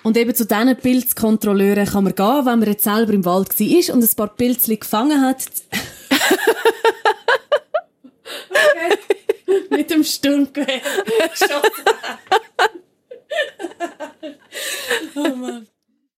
Und 0.02 0.16
eben 0.16 0.34
zu 0.34 0.44
diesen 0.44 0.76
Pilzkontrolleuren 0.76 1.86
kann 1.86 2.04
man 2.04 2.14
gehen, 2.14 2.46
wenn 2.46 2.58
man 2.58 2.68
jetzt 2.68 2.84
selber 2.84 3.12
im 3.12 3.24
Wald 3.24 3.58
war 3.58 3.94
und 3.94 4.02
ein 4.02 4.16
paar 4.16 4.28
Pilzchen 4.28 4.80
gefangen 4.80 5.20
hat. 5.20 5.44
okay. 8.50 8.98
Mit 9.70 9.90
dem 9.90 10.02
Sturmgewehr. 10.02 10.80
oh 15.14 15.28
Mann. 15.36 15.66